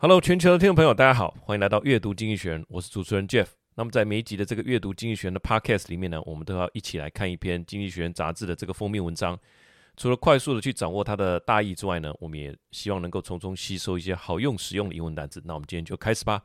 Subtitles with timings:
[0.00, 3.48] Hello，全球的听众朋友，大家好，欢迎来到阅读经济学人，我是主持人 Jeff。
[3.74, 9.36] 那么在每一集的这个阅读经济学人的 Podcast 里面呢，我们都要一起来看一篇经济学人杂志的这个封面文章。
[9.96, 15.42] 除了快速的去掌握它的大意之外呢，我们也希望能够从中吸收一些好用实用的英文单词。
[15.44, 16.44] 那我们今天就开始吧。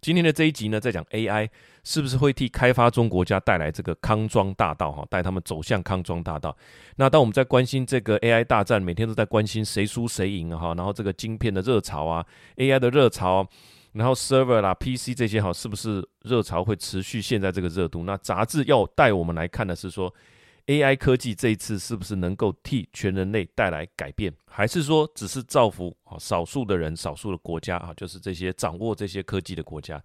[0.00, 1.48] 今天的这一集呢，在讲 AI
[1.82, 6.56] 是不是会替开发中国家带来这个康庄大道哈，带他们走向康庄大道。
[6.96, 12.24] 那当我们在关心这个 AI 大战，每天都在关心谁输谁赢哈，然后这个晶片的热潮啊
[12.56, 13.46] ，AI 的热潮，
[13.92, 18.04] 然后 server 啦、PC 这些哈，是不是热潮会持续现在这个热度？
[18.04, 20.14] 那杂志要带我们来看的是说。
[20.68, 27.92] AI 科技这一次是不是能够替全人类带来改变，还是说只是造福啊少数的人、少数的国家啊？
[27.96, 30.02] 就是这些掌握这些科技的国家。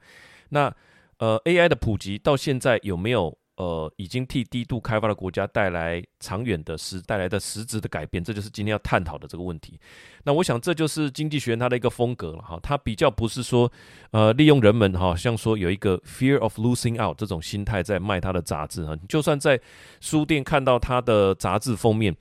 [0.50, 0.74] 那
[1.18, 3.38] 呃，AI 的普及到现在有没有？
[3.64, 9.80] 呃，已经替低度开发的国家带来长远的实带来的实质的改变，这就是今天要探讨的这个问题。
[10.26, 13.72] 那我想这就是经济学人他的一个风格了哈，他比较不是说
[14.12, 19.58] 呃利用人们哈，像说有一个 fear of losing out 这种心态在卖他的杂志哈，就算在
[20.02, 22.14] 书店看到他的杂志封面。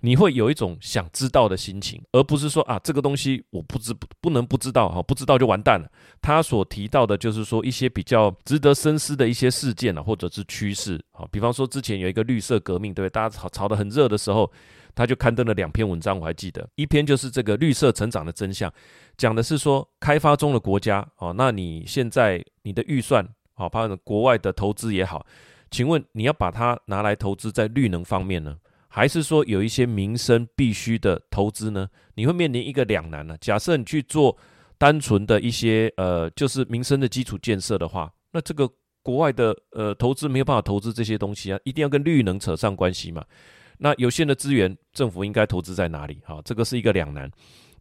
[0.00, 5.90] 你会有一种想知道的心情，而不是说啊，这个东西我不知不能不知道哈，不知道就完蛋了。
[6.22, 13.12] 他所提到的就是说一些比较值得深思的一些事件啊，或者是趋势啊，比方说之前有一个绿色革命，对不对？
[13.12, 14.50] 大家炒炒得很热的时候，
[14.94, 18.72] 他就刊登了两篇文章，我还记得，一篇就是这个绿色成长的真相，
[19.18, 23.22] 讲的是说开发中的国家哦，那你现在你的预算
[23.54, 25.26] 啊，包括国外的投资也好，
[25.70, 28.56] 请问你要把它拿来投资在绿能方面呢？
[28.92, 31.88] 还是说有一些民生必须的投资呢？
[32.16, 33.36] 你会面临一个两难呢？
[33.40, 34.36] 假设你去做
[34.76, 38.68] 单纯的一些呃，就是民生的基础建设的话，那这个
[39.00, 43.24] 国外的呃投资没有办法投资这些东西啊，一定要跟绿能扯上关系嘛。
[43.78, 46.18] 那有限的资源，政府应该投资在哪里？
[46.24, 47.30] 好，这个是一个两难。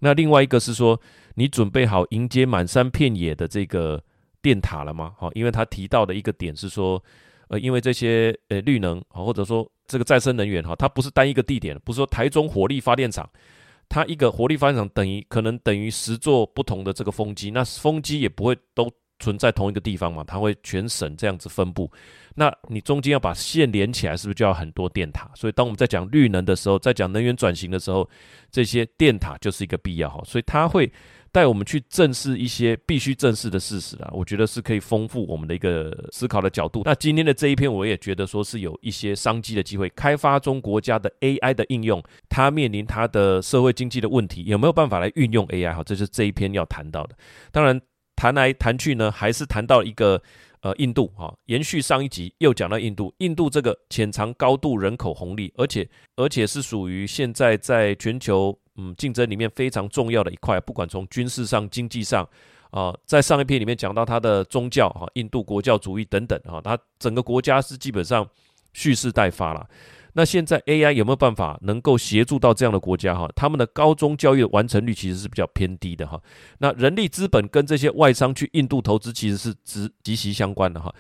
[0.02, 1.02] 那另外一个是说，
[1.34, 4.00] 你准备好迎接满山遍野的这个
[4.44, 5.16] 电塔了吗？
[5.18, 7.04] 好，因为他提到的一个点是说，
[7.48, 9.68] 呃，因为这些呃绿能，或者说。
[9.90, 13.30] 这个再生能源哈，它不是单一个地点，不是说台中火力发电厂，
[13.90, 18.90] 它一个火力发电厂等于可能等于十座不同的这个风机，那风机也不会都
[19.20, 21.92] 存在同一个地方嘛，它会全省这样子分布。
[22.36, 25.30] 那你中间要把线连起来，是不是就要很多电塔？
[25.34, 28.08] 所以当我们在讲绿能的时候，在讲能源转型的时候，
[28.52, 30.90] 这些电塔就是一个必要哈，所以它会。
[31.32, 36.82] 带我们去正视一些必须正视的事实啊，我觉得是可以丰富我们的一个思考的角度。
[36.86, 39.88] 那今天的这一篇，我也觉得说是有一些商机的机会。
[39.90, 45.74] 开发中国家的 AI 的应用，它面临它的社会经济的问题，有没有办法来运用 AI？
[45.74, 47.16] 好，这是这一篇要谈到的。
[47.52, 47.80] 当然，
[48.16, 50.22] 谈来谈去呢，还是谈到一个
[50.62, 58.59] 呃印度哈，延续上一集又讲到印度，印度这个潜藏高度人口红利，而且而且是属于现在在全球。
[58.80, 62.26] 嗯，竞争里面非常重要的一块，不管从军事上、经济上，
[62.72, 68.26] 啊、在上一篇里面讲到它的宗教，哈，印度国教主义等等，哈，它整个国家是基本上
[68.72, 69.68] 蓄势待发了。
[70.14, 73.14] 那现在 AI 有没有办法能够协助到这样的国家？
[73.14, 76.22] 哈，他们的高中教育完成率其实是比较偏低的，哈。
[76.60, 80.94] 那人力资本跟这些外商去印度投资其实是直息息相关的，哈。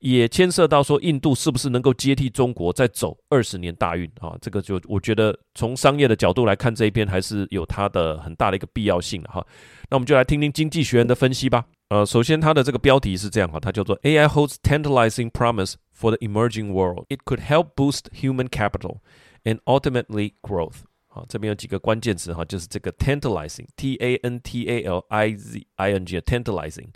[0.00, 4.36] 也牵涉到说，印度是不是能够接替中国再走二十年大运啊？
[4.40, 9.44] 这个就我觉得从商业的角度来看，这一篇还是有它的很大的一个必要性的哈。
[9.88, 11.64] 那我们就来听听经济学人的分析吧。
[11.88, 17.06] 呃，首先它的这个标题是这样哈，它叫做 AI holds tantalizing promise for the emerging world.
[17.08, 18.98] It could help boost human capital
[19.44, 20.78] and ultimately growth.
[21.06, 26.88] 好，这边有几个关键词哈，就是这个 tantalizing，T A N T A L I Z I N G，tantalizing。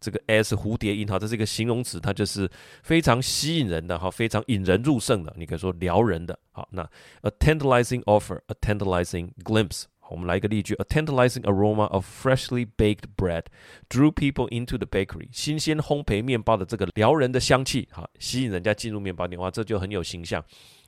[0.00, 2.48] 这个 a 是蝴蝶音哈，这是一个形容词，它就是
[2.82, 6.38] 非常吸引人的哈，非常引人入胜的，你可以说撩人的。
[6.52, 6.82] 好，那
[7.22, 9.84] a tantalizing offer，a tantalizing glimpse。
[10.10, 13.42] 我们来一个例句：a tantalizing aroma of freshly baked bread
[13.90, 15.28] drew people into the bakery。
[15.30, 20.42] 新鲜烘焙面包的这个撩人的香气，哈，吸引人家进入面包店，哇，这就很有形象。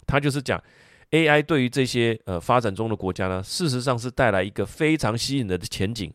[0.06, 0.62] 它就是讲
[1.10, 6.10] AI 对于这些呃发展中的国家呢，事实上是带来一个非常吸引人的前景。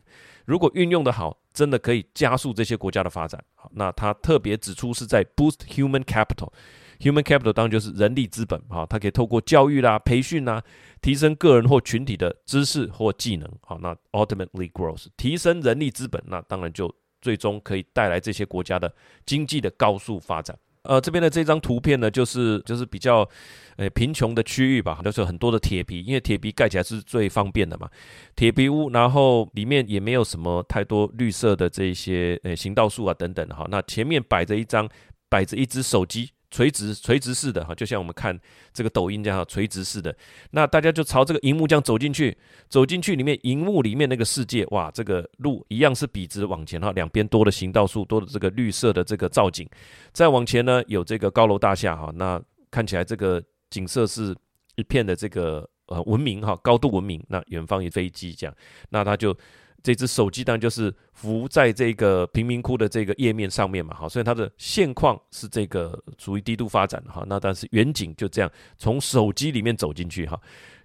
[0.46, 3.42] 如果运用得好，真的可以加速这些国家的发展。
[3.54, 8.60] 好，那他特别指出是在 boost human capital，human capital 当然就是人力资本。
[8.68, 10.62] 好，它可以透过教育啦、培训啦，
[11.02, 13.50] 提升个人或群体的知识或技能。
[13.62, 18.94] 好，那 ultimately grows 提升人力资本，那当然就最终可以带来这些国家的
[19.24, 20.56] 经济的高速发展。
[20.86, 23.28] 呃，这边的这张图片呢，就是就是比较，
[23.76, 27.88] 呃，贫穷的区域吧，就是有很多的铁皮，因为铁皮盖起来是最方便的嘛，
[28.34, 34.88] 铁皮屋，然后里面也没有什么太多绿色的这些，呃，行道树啊等等，哈，那前面摆着一张，
[35.28, 38.38] 摆着一只手机，垂直垂直式的哈，就像我们看
[38.72, 40.16] 这个抖音这样垂直式的。
[40.50, 42.36] 那大家就朝这个荧幕这样走进去，
[42.68, 49.68] 走进去里面荧幕里面那个世界，哇，这个路一样是笔直往前哈，两边多的行道树，多的这个绿色的这个造景。
[50.12, 52.40] 再往前呢，有这个高楼大厦哈，那
[52.70, 54.34] 看起来这个景色是
[54.76, 57.22] 一片的这个呃文明哈，高度文明。
[57.28, 58.54] 那远方有飞机这样，
[58.90, 59.36] 那他就。
[59.86, 70.36] 这只手机当然就是浮在这个贫民窟的这个页面上面嘛，好，所以它的现况是这个属于低度发展的哈，那但是远景就这样从手机里面走进去哈，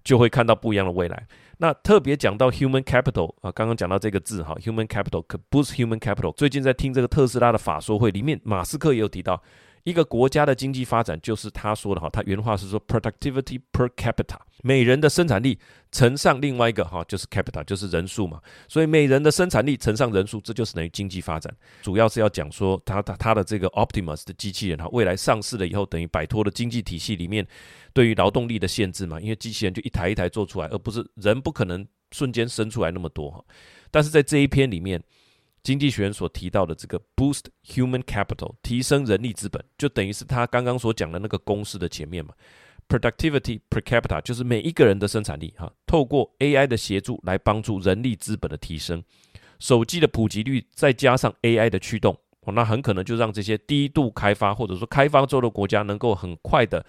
[0.03, 1.27] 就会看到不一样的未来。
[1.57, 6.31] 那特别讲到 human capital 啊，刚刚讲到这个字哈，human capital 可 boost human capital。
[6.33, 9.41] 最近在听这个特斯拉的法说会里面，马斯克也有提到。
[9.83, 15.57] 一个国家的经济发展，就是他说的哈，他原话是说 productivity per capita，每人的生产力
[15.91, 18.39] 乘上另外一个哈，就是 capita，就是人数嘛。
[18.67, 21.51] 所以每人的生产力乘上人数，这就是等于经济发展。
[21.81, 27.47] 主要是要讲说他他他的这个 Optimus 的机器人哈，未来上市了以后，等于摆脱了经济体系里面
[27.93, 33.43] 对于劳动力的限制嘛，因为机器人就一台一台做出来，而不是人不可能瞬间生出来那么多哈。
[33.89, 35.01] 但是在这一篇里面。
[35.63, 42.33] 经济学人所提到的这个 boost human capital 提升人力资本，就等于是他刚刚所讲的那个公式的前面嘛。
[42.89, 49.01] productivity per capita 就是每一个人的生产力哈，透过 AI 的协助来帮助人力资本的提升。
[49.59, 52.17] 手机的普及率再加上 AI 的驱动，
[52.47, 56.83] 那很可能就让这些低度开发或者说开发中的国家能够很快的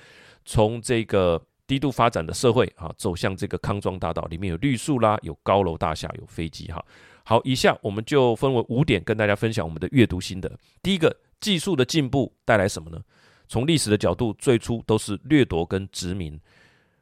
[0.44, 6.84] 从这个低度发展的社会啊走向这个康庄大道，里面有绿树啦，有高楼大厦，有飞机哈。
[7.24, 10.50] 好，以下我们就分为五点跟大家分享我们的阅读心得。
[10.82, 13.00] 第一个，技术的进步带来什么呢？
[13.48, 16.40] 从历史的角度，最初都是掠夺跟殖民。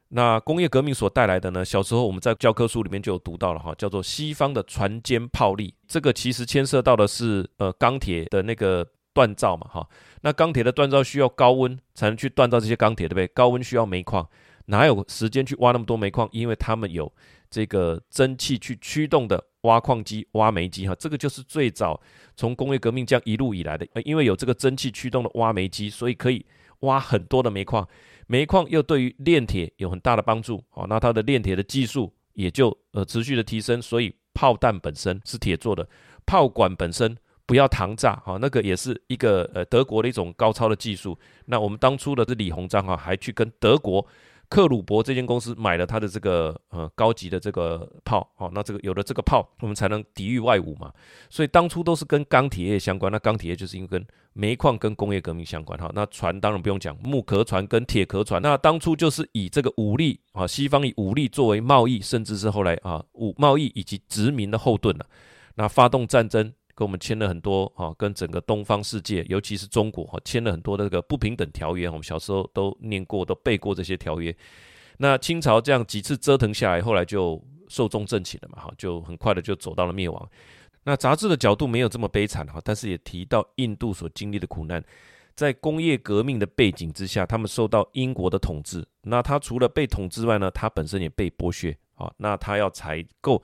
[0.09, 1.63] 那工业革命所带来的呢？
[1.63, 5.73] 小时候我们在教科书里面就有读到了哈，叫做西方的船坚炮利。
[5.87, 9.87] 这个其实牵涉到的是呃钢铁的那个锻造嘛哈。
[10.21, 13.27] 那钢铁的锻造需要高温才能去锻造这些钢铁，对不对？
[13.27, 14.27] 高温需要煤矿，
[14.65, 16.27] 哪有时间去挖那么多煤矿？
[16.33, 17.11] 因为他们有
[17.49, 19.41] 这个蒸汽去驱动的。
[19.61, 21.99] 挖矿机、挖煤机，哈，这个就是最早
[22.35, 23.87] 从工业革命这样一路以来的。
[24.03, 26.45] 因为有这个蒸汽驱动的挖煤机，所以可以
[26.79, 27.87] 挖很多的煤矿。
[28.27, 33.81] 煤矿又对于炼铁有很大的帮助，哦，那它的炼铁的技术也就呃持续的提升。
[33.81, 35.87] 所以炮弹本身是铁做的，
[36.25, 37.15] 炮管本身
[37.45, 41.17] 不要膛炸，哈，那个也是一个呃德国的一种高超的技术。
[41.45, 44.07] 那我们当初的这李鸿章，哈，还去跟德国。
[44.51, 50.91] 克鲁伯这间公司买了他的这个呃高级的这个炮，好，那这个有了这个炮，我们才能抵御外侮嘛。
[51.29, 55.89] 所以当初都是跟钢铁业相关，那钢铁业就是因为跟煤矿跟工业革命相关哈。
[55.95, 65.05] 那船当然不用讲，木壳船跟铁壳船，那当初就是以这个武力啊，西方以武力作为贸易，甚至是后来啊武贸易以及殖民的后盾了。
[65.55, 66.51] 那发动战争。
[66.81, 71.87] 跟我们签了很多啊，跟整个东方世界，尤其是中国哈，签了很多的这个不平等条约。
[71.87, 74.35] 我们小时候都念过，都背过这些条约。
[74.97, 80.29] 那清朝这样几次折腾下来，后来就寿终正寝了嘛，哈，就很快的就走到了灭亡。
[80.83, 84.83] 那杂志的角度没有这么悲惨哈，但是也提到印度所经历的苦难，
[85.35, 88.83] 在工业革命的背景之下，他们受到英国的统治。
[89.03, 92.11] 那他除了被统治外呢，他本身也被剥削啊。
[92.17, 93.43] 那他要采购。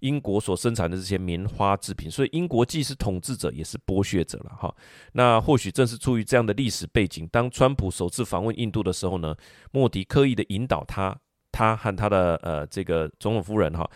[0.00, 4.74] 英国所生产的这些棉花制品，所以英国既是统治者，也是剥削者了哈。
[5.12, 9.34] 那或许正是出于这样的历史背景，当川普首次访问印度的时候呢，
[9.72, 11.18] 莫迪刻意的引导他，
[11.52, 13.88] 他和他的呃这个总统夫人哈，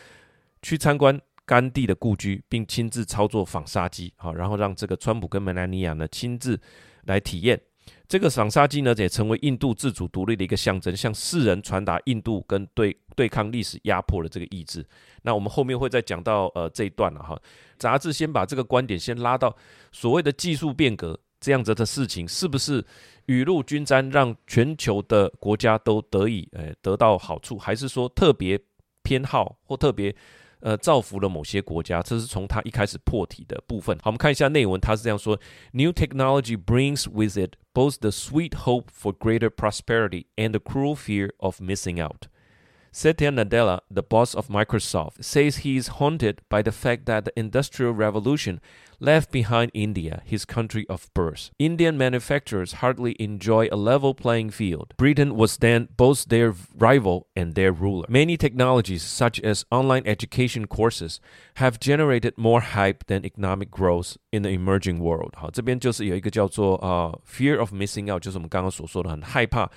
[0.63, 6.61] 去参观甘地的故居，并亲自操作纺纱机，好，然后让这个川普跟梅兰妮亚呢亲自
[7.05, 7.61] 来体验。
[8.13, 14.87] 这个纺纱机呢，也成为印度自主独立的一个象征，向世人传达印度跟对对抗历史压迫的这个意志。
[15.23, 17.41] 那我们后面会再讲到呃这一段了哈。
[17.79, 19.57] 杂志先把这个观点先拉到
[19.93, 22.85] 所谓的技术变革这样子的事情，是不是
[23.25, 28.61] 雨露均沾，让全球的国家都得以呃得到好处，还是说特别
[29.03, 30.15] 偏好或特别？
[30.62, 33.96] 呃，造福了某些国家，这是从他一开始破题的部分。
[34.00, 35.40] 好，我们看一下内文，他是这样说：
[35.72, 41.32] New technology brings with it both the sweet hope for greater prosperity and the cruel fear
[41.38, 42.28] of missing out.
[42.92, 47.32] Satya Nadella, the boss of Microsoft, says he is haunted by the fact that the
[47.40, 48.60] Industrial Revolution
[49.02, 51.52] left behind India, his country of birth.
[51.60, 54.94] Indian manufacturers hardly enjoy a level playing field.
[54.98, 58.08] Britain was then both their rival and their ruler.
[58.10, 61.20] Many technologies, such as online education courses,
[61.58, 65.36] have generated more hype than economic growth in the emerging world.
[65.36, 69.70] 好，这边就是有一个叫做啊、uh, fear of missing out，就是我们刚刚所说的很害怕。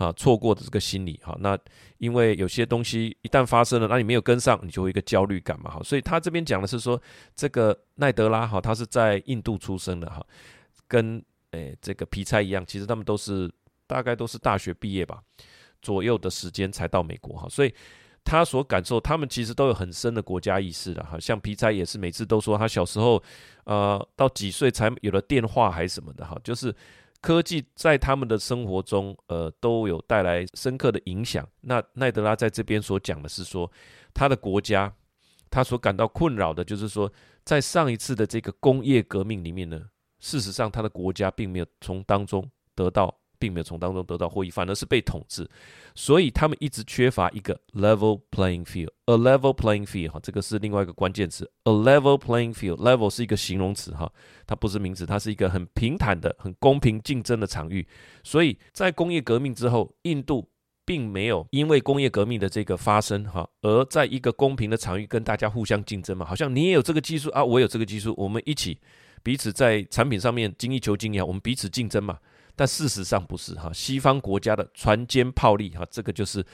[0.00, 1.58] 啊，错过的这个心理哈，那
[1.98, 6.98] 因为有些东西一旦发生了，那你没有跟上，你就会一个焦虑感嘛哈，所以他这边讲的是说，
[7.36, 10.24] 这个奈德拉哈，他是在印度出生的哈，
[10.88, 13.52] 跟诶这个皮猜一样，其实他们都是
[13.86, 15.20] 大概都是大学毕业吧
[15.82, 17.74] 左右的时间才到美国哈，所以
[18.24, 21.20] 他所感受，他们其实都有很深的国家意识的哈。
[21.20, 23.22] 像皮猜也是每次都说他小时候
[23.64, 26.74] 呃到几岁才有了电话还是什么的哈，就是。
[27.20, 31.46] 科技在他们的生活中，呃，都有带来深刻的影响。
[31.60, 33.70] 那奈德拉在这边所讲的是说，
[34.14, 34.94] 他的国家，
[35.50, 37.12] 他所感到困扰的，就是说，
[37.44, 43.19] 在上一次的这个工业革命里面呢，事实上他的国家并没有从当中得到。
[43.40, 45.48] 并没有从当中得到获益，反而是被统治，
[45.94, 48.90] 所以他们一直缺乏一个 level playing field。
[49.06, 51.50] A level playing field 哈，这个是另外一个关键词。
[51.64, 54.12] A level playing field，level 是一个形容词哈，
[54.46, 57.84] 它不是名词，它是一个很平坦的、很公平竞争的场域。
[58.22, 60.48] 所以在工业革命之后，印度
[60.84, 68.78] 并没有因为工业革命的这个发生哈，而在一个公平的场域跟大家互相竞争嘛，好像你也有这个技术啊，我有这个技术，我们一起
[69.22, 72.18] 彼此在产品上面精益求精一样，我们彼此竞争嘛。
[72.60, 76.44] 但事实上不是哈，西方国家的船坚炮利哈，这个就是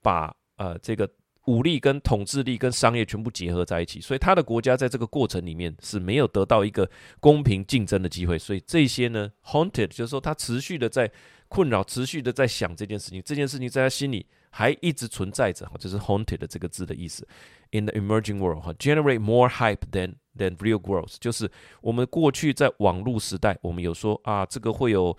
[0.00, 1.06] 把呃这个
[1.48, 6.90] 武力跟统治力跟商业全部结合在一起，所以他的国家在这个过程里面是没有得到一个
[7.20, 11.12] 公平竞争的机会，所以这些呢，haunted 就是说他持续的在
[11.48, 17.28] 困扰，持续的在想这件事情，这件事情在他心里还一直存在着哈，就是 haunted 的这个字的意思。
[17.72, 21.50] In the emerging world 哈，generate more hype than than real growth，就是
[21.82, 25.14] 我们过去在网络时代，我们有说啊，这个会有。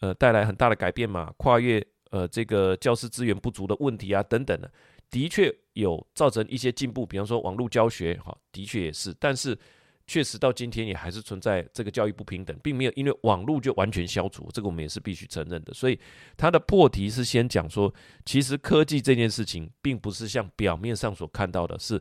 [0.00, 4.70] 呃，带来很大的改变嘛，跨越呃这个教师资源不足的问题啊，等等的，
[5.10, 7.06] 的确有造成一些进步。
[7.06, 9.14] 比方说网络教学，哈，的确也是。
[9.18, 9.58] 但是
[10.06, 15.72] 确实到今天也还是存在这个教育不平等，并没有因为网络就完全消除，这个我们也是必须承认的。
[15.72, 15.98] 所以
[16.36, 17.92] 他的破题是先讲说，
[18.24, 22.00] 其实科技这件事情，并不是像表面上所看到的，是。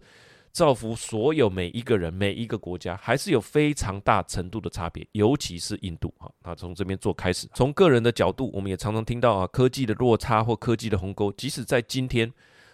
[0.55, 6.31] 造福所有每一个人、每一个国家，还是有非常大程度的差别，尤其是印度哈。
[6.41, 12.31] 那从这边做开始，从个人的角度，我们也常常听到啊，科技的落差或科技的鸿沟，即使在今天，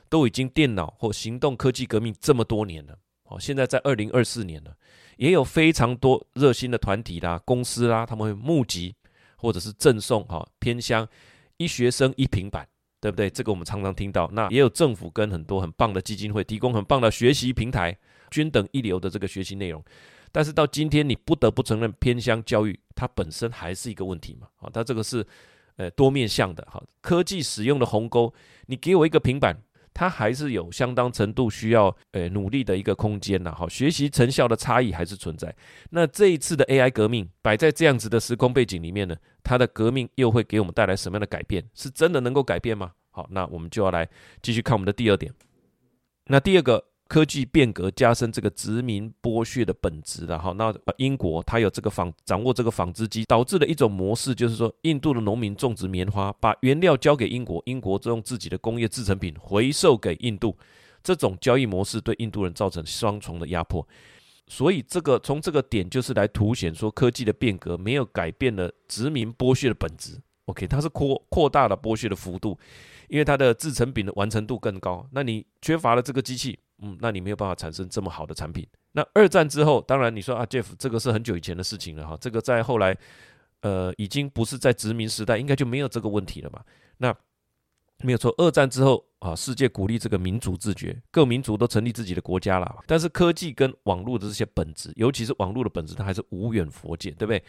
[0.10, 2.96] 都已经电脑或行动科技革命这么多年了。
[3.24, 4.76] 好，现在在二零二四年了，
[5.18, 8.94] 也有非常多热心的团体啦、公司啦，他们会募集
[9.36, 11.08] 或者是赠送哈偏乡
[11.58, 12.68] 一学生一平板。
[13.02, 13.30] 对不对？
[13.30, 14.30] 这个我们常常听到。
[14.32, 17.98] 那也有政府跟很多很棒的基金会提供很棒的学习平台，
[18.30, 19.84] 均等一流的这个学习内容。
[20.32, 24.48] 但是到今天，你不得不承认，偏乡教育它本身还是一个问题嘛？
[24.56, 25.26] 好，它这个是
[25.76, 26.66] 呃多面向的。
[26.70, 28.34] 好，科技使用的鸿沟，
[28.68, 29.58] 你给我一个平板。
[29.94, 35.56] 它还是有相当程度需要呃努力的一个空间呐，好，学习成效的差异还是存在。
[35.90, 41.64] 那这一次的 AI 革命摆在这样子的时空背景里面呢，它的革命又会给我们带来什么样的改变？
[41.74, 42.92] 是真的能够改变吗？
[43.12, 44.08] 好，那我们就要来
[44.42, 45.34] 继续看我们的第二点。
[46.26, 46.91] 那第二个。
[47.12, 50.54] 科技变革加深这个殖民剥削的本质了哈。
[50.54, 60.58] 那英国它有这个纺掌握这个纺织机，导致了一种模式，就是说印度的农民种植棉花，把原料交给英国，英国就用自己的工业制成品回售给印度。
[61.04, 63.86] 这种交易模式对印度人造成双重的压迫。
[64.48, 70.18] 所以这个从这个点就是来凸显说，科技的变革没有改变了殖民剥削的本质。
[70.46, 72.58] OK，它是扩扩大了剥削的幅度，
[73.12, 75.06] 因为它的制成品的完成度更高。
[75.12, 76.58] 那你缺乏了这个机器。
[76.84, 78.68] 嗯，那你没有办法产生这么好的产品。
[78.94, 82.18] 那二战之后，当然你说啊，Jeff，这个是很久以前的事情了哈。
[82.20, 82.98] 这个在后来，
[83.62, 86.60] 呃，已经不是在殖民时代，应该就没有这个问题了嘛。
[86.98, 87.16] 那
[88.00, 92.84] 没有错，二战之后啊，世界鼓励这个民族自觉，各民族都成立自己的国家了。
[92.88, 97.44] 但是科技跟网络的这些本质，尤其是网络的本质，它还是无远佛界，对不对？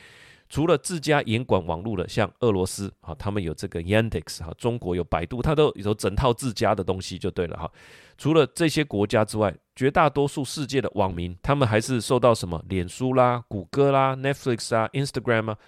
[0.52, 7.73] 除了自家严管网络的，像俄罗斯啊，他们有这个 Yandex 哈，中国有百度，它都有整套自家的东西就对了哈。
[8.18, 15.59] 除了这些国家之外，绝大多数世界的网民，他们还是受到什么脸书啦、谷歌啦、Netflix 啊、Instagram 啊，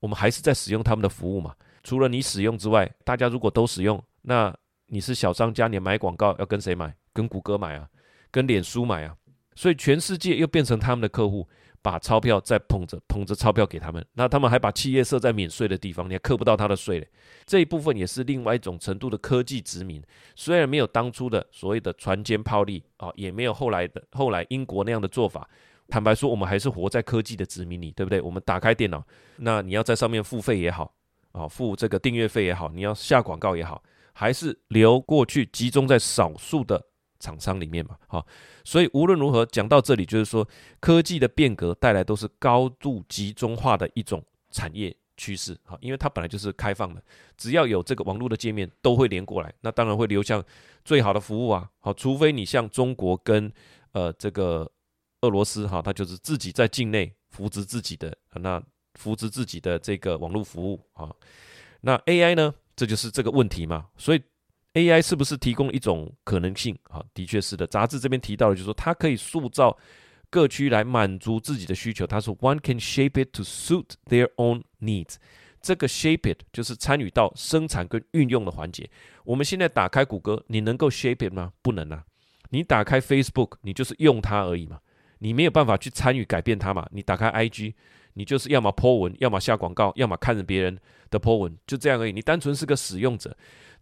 [0.00, 1.54] 我们还是在使用他们的服务嘛。
[1.82, 4.50] 除了你使用之外，大家如果都使用，那
[4.86, 6.96] 你是小商家，你买广告要跟谁买？
[7.12, 7.86] 跟谷歌买啊，
[8.30, 9.14] 跟脸书买啊，
[9.54, 11.46] 所以全世界又变成他们的客户。
[11.84, 17.06] 把钞票再捧着捧着钞票给他们，那他们还把企业设在免税的地方，你还扣不到他的税嘞。
[17.44, 20.02] 这一部分也是另外一种程度的科技殖民，
[20.34, 25.46] 虽然没有当初的所谓的船坚炮利啊，也没有后来的后来英国那样的做法。
[25.86, 28.18] 坦白说，我们还是活在科技的殖民里，对不对？
[28.18, 30.94] 我们打开电脑，那你要在上面付费也好
[31.32, 33.82] 啊，付这个订阅费也好，你要下广告也好，
[34.14, 36.82] 还是留过去集中在少数的。
[37.24, 38.26] 厂商里面嘛，好，
[38.64, 40.46] 所以无论如何讲到这里，就是说
[40.78, 47.02] 科技的变革带来都是高度集中化的一种产业趋势，哈，因为它本来就是开放的，
[47.38, 50.44] 只要有这个网络的界面都会连过来，那当然会流向
[50.84, 53.50] 最好的服务啊，好，除非你像中国跟
[53.92, 54.70] 呃这个
[55.22, 58.62] 俄罗斯哈，它就是自己在境内扶植自己的，那
[58.94, 61.10] 扶持自己的这个网络服务啊。
[61.80, 62.54] 那 AI 呢？
[62.76, 63.86] 这就是这个问题嘛。
[63.96, 64.20] 所以
[64.74, 67.02] AI 是不是提供一种可能性啊？
[67.14, 67.66] 的确是的。
[67.66, 69.76] 杂志这边提到的，就是说它可以塑造
[70.28, 72.04] 各区来满足自己的需求。
[72.06, 75.14] 他说，One can shape it to suit their own needs。
[75.62, 78.90] 这个 shape it 就是参与到生产跟运用的环节。
[79.24, 81.52] 我们现在打开谷歌，你能够 shape it 吗？
[81.62, 82.04] 不能啊。
[82.50, 84.80] 你打开 Facebook，你就是用它而已嘛。
[85.20, 86.86] 你没有办法去参与改变它嘛。
[86.90, 87.72] 你打开 IG，
[88.14, 90.76] 你就是要么 po 文，要么下广告，要么看着别人
[91.10, 92.12] 的 po 文，就这样而已。
[92.12, 93.34] 你单纯是个使用者。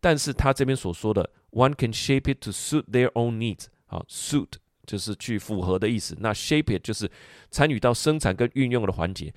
[0.02, 4.48] 但是他这边所说的 one can shape it to suit their own needs，好，suit
[4.84, 6.16] 就是去符合的意思。
[6.18, 7.08] 那 shape it 就是
[7.52, 9.32] 参与到生产跟运用的环节。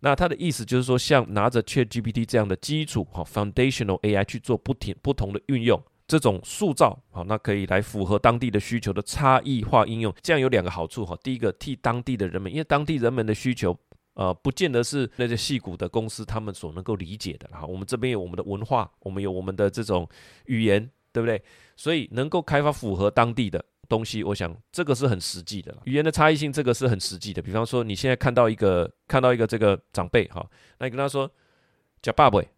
[0.00, 10.14] 那他的意思就是说，像拿着 ChatGPT 这样的基础哈，foundational AI 去做不停不同的运用，这种塑造好，那可以来符合当地的需求的差异化应用。
[10.22, 13.76] 这样有两个好处哈，第一个替当地的人们，因为当地人们的需求，
[14.16, 17.64] 呃，不见得是那些戏骨的公司他们所能够理解的哈。
[17.64, 20.06] 我们这边有我们的文化，我们有我们的这种
[20.46, 21.40] 语言，对不对？
[21.76, 23.64] 所以能够开发符合当地的。
[23.88, 27.40] 东西，我想这个是很实际的，语言的差异性，这个是很实际的。
[27.40, 30.44] 比方说，你现在看到一个看到一个这个长辈哈，
[30.78, 31.30] 那你跟他说
[32.02, 32.48] “呷饱未”，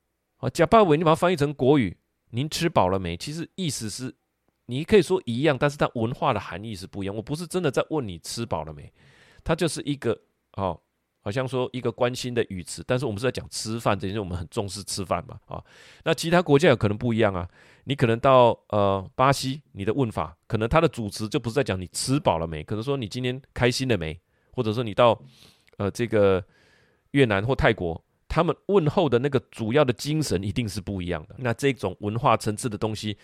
[0.41, 1.95] 啊“呷饱未”，你把它翻译成国语
[2.33, 3.15] ，“您吃饱了没”？
[3.21, 4.15] 其实意思是，
[4.65, 7.15] 你可以说一样，但是它文化的含义是不一样。
[7.15, 8.91] 我不是真的在问你吃饱了没，
[9.45, 10.19] 它就是一个
[10.53, 10.81] 哦。
[11.29, 15.63] 好像说一个关心的语词，但是我们是在讲吃饭这件事，我们很重视吃饭嘛啊。
[16.05, 17.47] 那其他国家有可能不一样啊。
[17.85, 24.19] 你可能到呃巴西，你的问法可能他的主词就不是在讲你吃饱了没，可能说你今天开心了没，
[24.53, 25.21] 或者说你到
[25.77, 26.43] 呃这个
[27.11, 31.35] 越南或泰国，他们问候的那个主要的精神一定是不一样的。
[31.37, 33.19] 那这种文化层次的东西，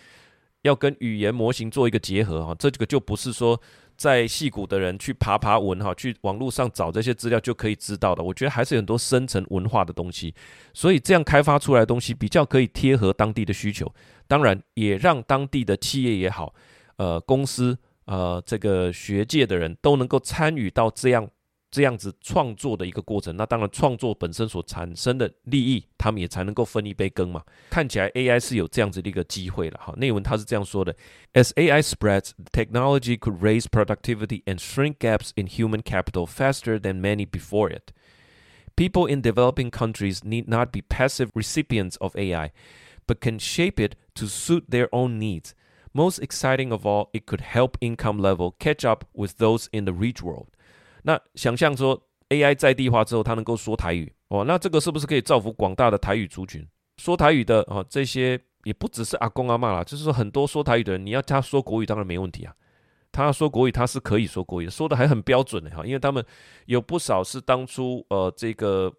[0.65, 3.59] 要跟语言模型做一个结合哈，这个就不是说。
[3.97, 8.25] 在戏谷的人去爬爬文哈，去网络上找这些资料就可以知道的。
[8.25, 10.35] 我觉得还是很多深层文化的东西，
[10.73, 13.89] 所以这样开发出来的东西比较可以贴合当地的需求，
[14.27, 16.53] 当然也让当地的企业也好，
[16.97, 21.31] 呃，公司呃，这个学界的人都能够参与到这样。
[21.74, 27.44] 这样子创作的一个过程，那当然创作本身所产生的利益，他们也才能够分一杯羹嘛。
[27.70, 29.80] 看起来 AI 是有这样子的一个机会了。
[29.80, 30.96] 好，内文他是这样说的：
[31.34, 37.28] As AI spreads, technology could raise productivity and shrink gaps in human capital faster than many
[37.30, 37.94] before it.
[38.76, 42.52] People in developing countries need not be passive recipients of AI,
[43.06, 45.54] but can shape it to suit their own needs.
[45.94, 49.94] Most exciting of all, it could help income level catch up with those in the
[49.94, 50.48] rich world.
[51.07, 56.67] 那想象说 AI 在地化之后，它能够说台语哦，那这个是不是可以造福广大的台语族群？
[56.97, 62.55] 说台语的哦，这些也不只是阿公阿嬷啦，就是说很多说台语的人，你要他说国语当然没问题啊。
[63.13, 66.25] 他说国语，他是可以说国语，说的还很标准的哈，因为他们
[66.67, 68.93] 有不少是当初呃这个。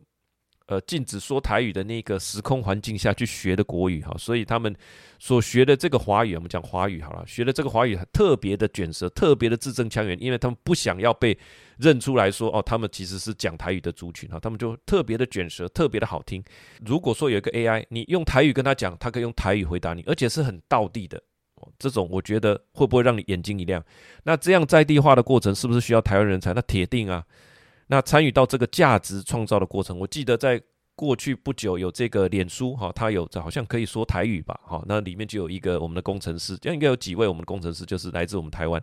[0.67, 4.75] 呃，禁止说台语的那个时空环境下去学的国语哈，所以他们
[5.19, 11.37] 所学的这个华语，我们讲华语好了，学的这个华语特别的卷舌，特别的字正腔圆，因为他们不想要被
[11.77, 16.43] 认出来说哦，他们其实是讲台语的族群哈，他们就特别的卷舌，特别的好听。
[16.83, 21.21] 如果说有一个 AI，你用台语跟他讲，他可以用台语回答你，而且是很道地的，
[21.77, 23.83] 这种我觉得会不会让你眼睛一亮？
[24.23, 26.53] 那这样在地化的过程是不是需要台湾人才？
[26.53, 27.23] 那铁定啊。
[27.87, 30.61] 那参与到这个价值创造的过程，我记得在
[30.95, 38.81] 过去不久有这个脸书哈，它有好像可以说台语吧，哈，那里面就有一个我们的工程师，应该有几位我们的工程师就是来自我们台湾。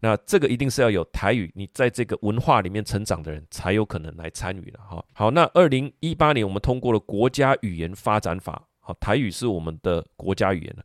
[0.00, 5.02] 那这个一定是要有台语，你在这个文化里面成长的人才有可能来参与的哈。
[5.14, 10.84] 好，那二零一八年我们通过了国家语言发展法，好，台语是我们的国家语言了，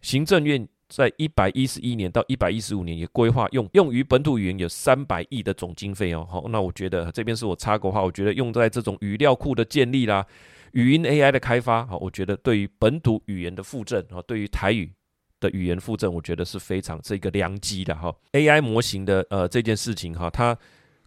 [0.00, 0.68] 行政院。
[0.94, 6.26] 在一百一十一年到一百一十五年，也规划用用于本土语言有三百亿的总经费哦。
[6.30, 10.26] 好，那我觉得这边是我插个话，我觉得用在这种语料库的建立啦，
[10.72, 14.92] 语音 AI 的开发，好，我觉得对于本土语言的复振啊，对于台语
[15.40, 18.14] 的语言复振，我觉得是非常这个良机的哈。
[18.32, 20.56] AI 模型的呃这件事情哈，它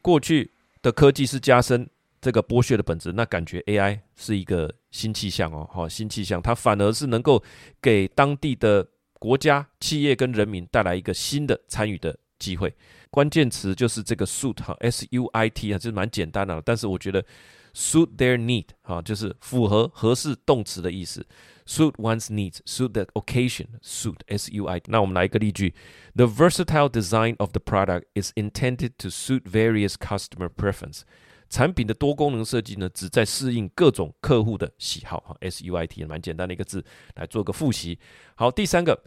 [0.01, 1.87] 过去的科技是加深
[2.19, 7.43] 这个剥削的本质，那感觉 AI 是一个新气象哦，好，新气象，它反而是能够
[7.79, 8.87] 给当地的。
[9.25, 12.71] 国家、企业跟人民带来一个新的参与的机会，
[13.09, 17.25] 关键词就是这个 suit 哈，S U I T 啊，就是蛮简单的，但是我觉得
[17.73, 21.25] suit their need 哈，就是符合合适动词的意思
[21.65, 24.91] ，suit one's needs，suit the occasion，suit S U I T。
[24.91, 25.73] 那我们来一个例句
[26.13, 31.01] ：The versatile design of the product is intended to suit various customer preference。
[31.49, 35.19] 产品的多功能设计呢，旨在适应各种客户的喜好。
[35.21, 36.85] 哈，S U I T 也蛮简单的一个字，
[37.15, 37.97] 来做个复习。
[38.35, 39.03] 好，第三个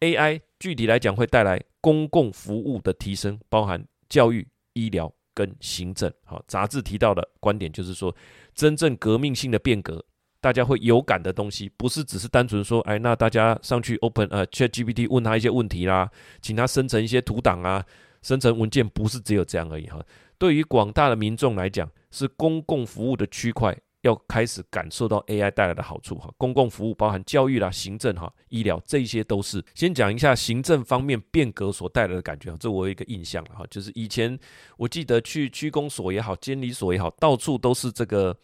[0.00, 6.12] AI 具体来讲会带来公共服务的提升，包含教育、医疗跟行政。
[6.24, 8.14] 好，杂志提到的观点就是说，
[8.54, 10.04] 真正革命性的变革，
[10.40, 16.10] 大家会有感的东西，不是只是单纯说，哎，那大家上去 Open 呃 ChatGPT 问他一些问题啦，
[16.42, 17.84] 请他生成一些图档啊，
[18.22, 20.04] 生成文件，不是只有这样而已哈。
[20.38, 23.76] 对于广大的民众来讲，是公共服务的区块。
[24.06, 29.62] 要开始感受到 AI 带来的好处哈，公共服务包含教育啦、行政哈、医疗，这些都是。
[29.74, 34.38] 先讲一下行政方面变革所带来的感觉，这我有一个印象哈，就是以前
[34.76, 38.36] 我记得去区公所也好、监理所也好，到处都是这个，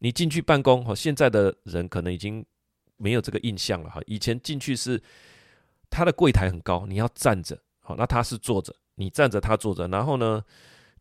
[0.00, 2.44] 你进去办公哈，现在的人可能已经
[2.96, 4.00] 没有这个印象了哈。
[4.06, 5.02] 以前进去是
[5.88, 10.44] 他的柜台很高，你要站着，好，那他是坐着，你站着他坐着，然后呢，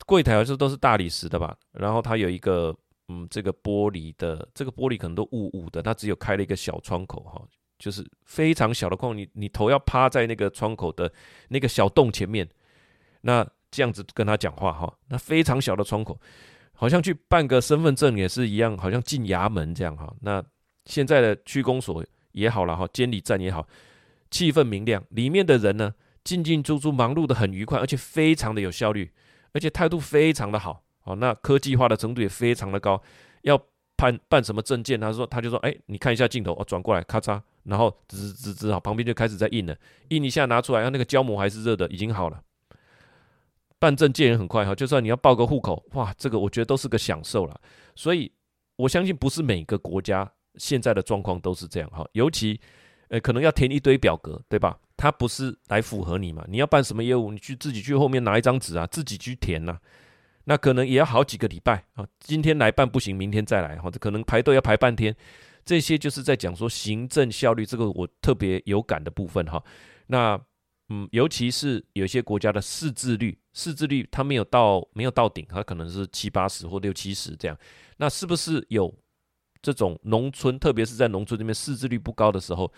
[0.06, 2.76] 柜台好像都是大理石的吧，然后他有一个。
[3.08, 7.40] 嗯，这个玻璃的这个玻璃可能都雾雾的，它只有开了一个小窗口哈，
[7.78, 11.12] 就是非常小的空，你你头要趴在那个窗口的
[11.50, 12.50] 那个小洞前面，
[13.22, 16.20] 那这样子跟他讲话哈，那非常小的窗口，
[16.74, 20.12] 好像去办个身份证也是一样，好像进衙门这样哈。
[20.22, 20.44] 那
[20.86, 23.68] 现在的区公所也好了哈，监理站也好，
[24.32, 29.12] 气氛明亮，里面的人呢进进出出，忙碌的很愉快，而且非常的有效率，
[29.52, 30.85] 而且态度非常的好。
[31.06, 33.02] 哦，那科技化的程度也非常的高。
[33.42, 33.60] 要
[33.96, 39.76] 办办什么证件，他说他就说，哎，你看一下镜头，哦，转过来，咔嚓，然后滋滋滋，好，旁边就开始在印了，
[40.10, 42.42] 印一下拿出来，那个胶膜还是热的，已经好了。
[43.78, 47.60] 办证件也很快哈，就算你要报个户口，哇，这个我觉得都是个享受了。
[47.96, 48.32] 所以
[48.76, 52.60] 我相信不是每个国家现在的状况都是这样哈，尤其
[53.10, 54.78] 呃可能要填一堆表格，对吧？
[54.98, 56.44] 他不是来符合你嘛？
[56.48, 59.78] 你要办什么业务，你去自己去后面拿一张纸啊，自己去填呐。
[60.46, 65.16] 那可能也要好几个礼拜啊，今天来办不行，明天再来，或者可能排队要排半天，
[65.66, 69.64] 这些就是在讲说行政效率，这个我特别有感的部分哈。
[70.08, 70.40] 那
[70.90, 77.58] 嗯，尤其是有些国家的识字率，识字率它没有到没有到顶，它可能是七八十或六七十这样。
[77.98, 78.94] 那是不是有
[79.62, 82.72] 这种农村，特别是在农村这边识字率不高的时候？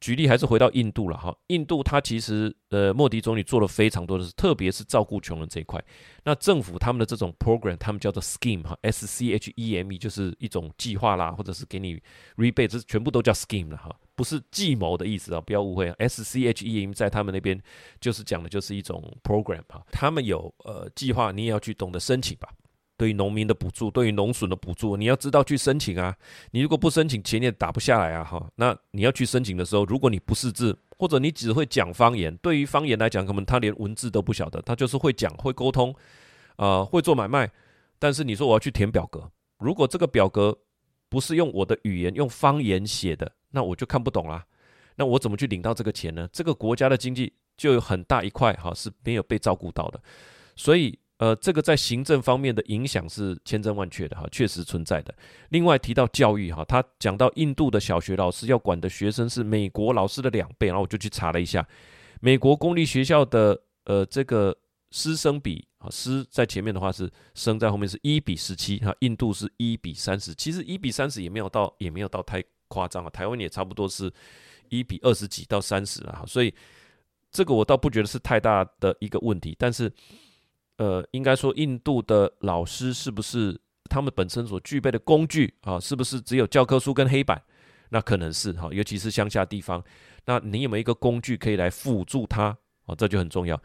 [0.00, 5.82] 举例还是回到印度了哈，印度它其实呃莫迪总理做了非常多的事，特别是照顾穷人这一块。
[6.24, 12.00] 那政府他们的这种 program，他们叫做 scheme 哈，S C H E M E，就是一种计划啦，或者是给你
[12.36, 15.94] rebate，这全部都叫 scheme 了哈，不是计谋的意思啊，不要误会啊。
[15.98, 17.60] S C H E M 在他们那边
[18.00, 22.48] 就是讲的就是一种 program 哈，他们有呃计划，你也要去懂得申请吧。
[22.96, 26.16] 对于农民的补助，对于农损的补助，你要知道去申请啊。
[26.52, 28.24] 你如果不申请，钱也打不下来啊。
[28.24, 35.94] 哈，那你要去申请的时候，如果你不识字，或者你只会讲方言，对于方言来讲，可能他连文字都不晓得，他就是会讲、会沟通，
[36.56, 37.50] 呃，会做买卖。
[37.98, 40.56] 但是你说我要去填表格，如果这个表格
[41.10, 44.42] 不是用我的语言、用方言写的，那我就看不懂啦。
[44.96, 46.26] 那我怎么去领到这个钱呢？
[46.32, 50.00] 这个国家的经济就有很大一块哈是没有被照顾到的，
[50.54, 50.98] 所以。
[51.18, 55.14] 呃，这个在行政方面的影响是千真万确的哈，确实存在的。
[55.48, 61.66] 另外提到教育哈，他讲到印度的小学老师要管的学生是美国老师的两倍，然后我就去查了一下，
[62.20, 64.54] 美国公立学校的呃这个
[64.90, 74.12] 师生比啊，师在前面的话是生在后面是一比十七哈，印度是一比三十，其实一比三十也没有到也没有到太夸张啊，台湾也差不多是
[74.68, 76.52] 一比二十几到三十啊，所以
[77.30, 79.90] 这个我倒不觉得是太大的一个问题，但是。
[80.78, 83.58] 呃，应该说，印度的老师是不是
[83.88, 85.80] 他们本身所具备的工具啊？
[85.80, 87.40] 是不是只有教科书跟黑板？
[87.90, 89.82] 那可能是哈，尤其是乡下地方。
[90.26, 92.56] 那你有没有一个工具可以来辅助他？
[92.86, 93.60] 啊，这就很重要。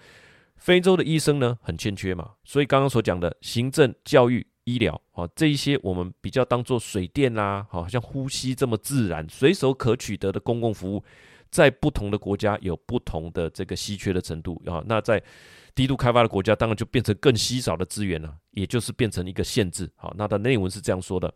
[0.58, 11.04] 非洲的医生呢，很欠缺嘛，所以刚刚所讲的行政、教育、医疗啊，这一些我们比较当做水电啦，好像呼吸这么自然、随手可取得的公共服务，
[11.51, 14.83] 在不同的国家有不同的这个稀缺的程度啊。
[14.87, 15.23] 那在
[15.75, 19.91] 低度开发的国家当然就变成更稀少的资源了，也就是变成一个限制。
[19.97, 21.35] 好，那它的内文是这样说的：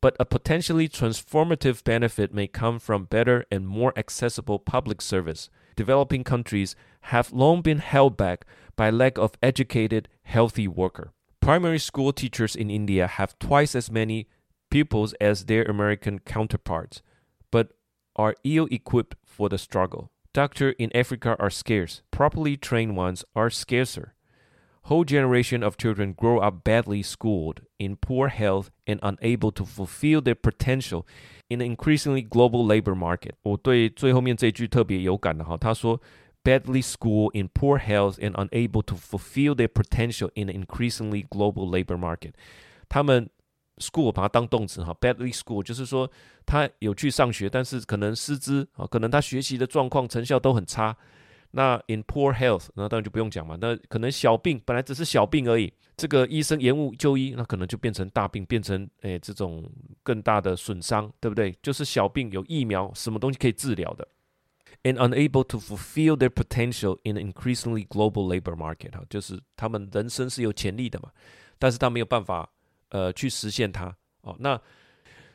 [0.00, 5.46] But a potentially transformative benefit may come from better and more accessible public service.
[5.76, 6.74] Developing countries
[7.10, 8.42] have long been held back
[8.76, 11.12] by lack of educated, healthy worker.
[11.40, 14.28] Primary school teachers in India have twice as many
[14.70, 17.02] pupils as their American counterparts,
[18.18, 20.10] but are ill-equipped for the struggle.
[20.32, 22.02] Doctors in Africa are scarce.
[22.10, 24.14] Properly trained ones are scarcer.
[24.88, 30.20] Whole generation of children grow up badly schooled, in poor health, and unable to fulfill
[30.20, 31.06] their potential
[31.48, 33.34] in an increasingly global labor market.
[33.42, 36.00] 我对最后面这句特别有感的哈，他说
[36.42, 41.66] badly schooled, in poor health, and unable to fulfill their potential in an increasingly global
[41.66, 42.32] labor market.
[42.88, 43.30] 他们
[43.79, 46.09] school 把它当动词哈，badly school 就是说
[46.45, 50.95] 他有去上学，但是可能师资啊，可能他学习的状况成效都很差。
[51.51, 53.57] 那 in poor health，那当然就不用讲嘛。
[53.59, 59.67] 那可能小病本来只是小病而已，这个医生延误就医，那可能就变成大病，变成诶这种
[60.03, 61.57] 更大的损伤，对不对？
[61.63, 64.07] 就是小病有疫苗，什么东西可以治疗的。
[64.83, 71.09] And unable to fulfill their potential in an increasingly global labor market，哈，就是他们人生是有潜力的嘛，
[71.57, 72.49] 但是他没有办法
[72.89, 73.95] 呃去实现它。
[74.21, 74.59] 哦，那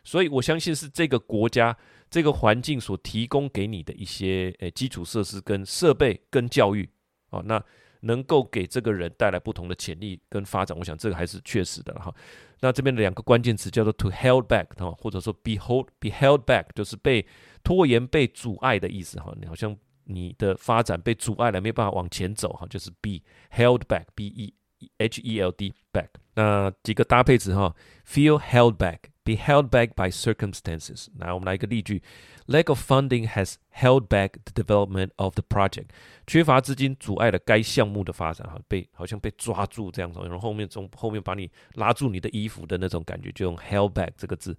[0.02, 1.76] 所以我相信是这个国家。
[2.10, 6.88] 这个环境所提供给你的一些诶基础设施跟设备跟教育，
[7.30, 7.60] 哦，那
[8.02, 12.14] 能够给这个人带来不同的潜力跟发展，我想这个还是确实的哈。
[12.60, 17.26] 那这边的两个关键词叫做 to held back 哈，或者说 be hold be held back，就是被
[17.64, 19.34] 拖延、被阻碍的意思哈。
[19.40, 24.54] 你好像你的发展被阻碍了，没办法往前走哈，就是 be held back，b e
[24.98, 26.08] h e l d back。
[26.34, 27.74] 那几个搭配词哈
[28.06, 28.98] ，feel held back。
[29.26, 31.06] Be held back by circumstances。
[31.18, 32.02] 来，我们来一个例句
[32.46, 35.86] ：Lack of funding has held back the development of the project。
[36.26, 44.54] 缺乏资金阻碍了该项目的发展，哈，被好像被抓住这样子，然后后面从后面把你拉住你的衣服的那种感觉，就用 held back 这个字。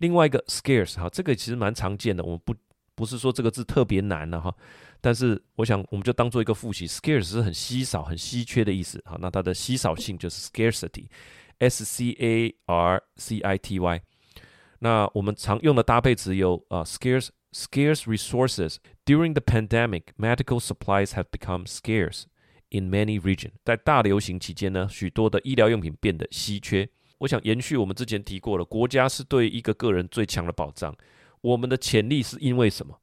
[0.00, 2.54] 另外一个 scarce，哈，这个其实蛮常见的，我们不
[3.00, 4.54] 不是说这个字特别难了哈，
[5.00, 14.02] 但是我想我们就当做一个复习，scarce 是很稀少、很稀缺的意思，哈，那它的稀少性就是 scarcity，s c a r c i t y。
[14.80, 22.24] 那我们常用的搭配词有啊，scarce scarce resources during the pandemic, medical supplies have become scarce
[22.68, 23.52] in many region.。
[23.64, 26.86] 在大流行期间呢，许多的医疗用品变得稀缺。
[27.16, 30.94] 我想延续我们之前提过了，国家是对一个个人最强的保障。
[31.40, 32.98] 我们的潜力是因为什么？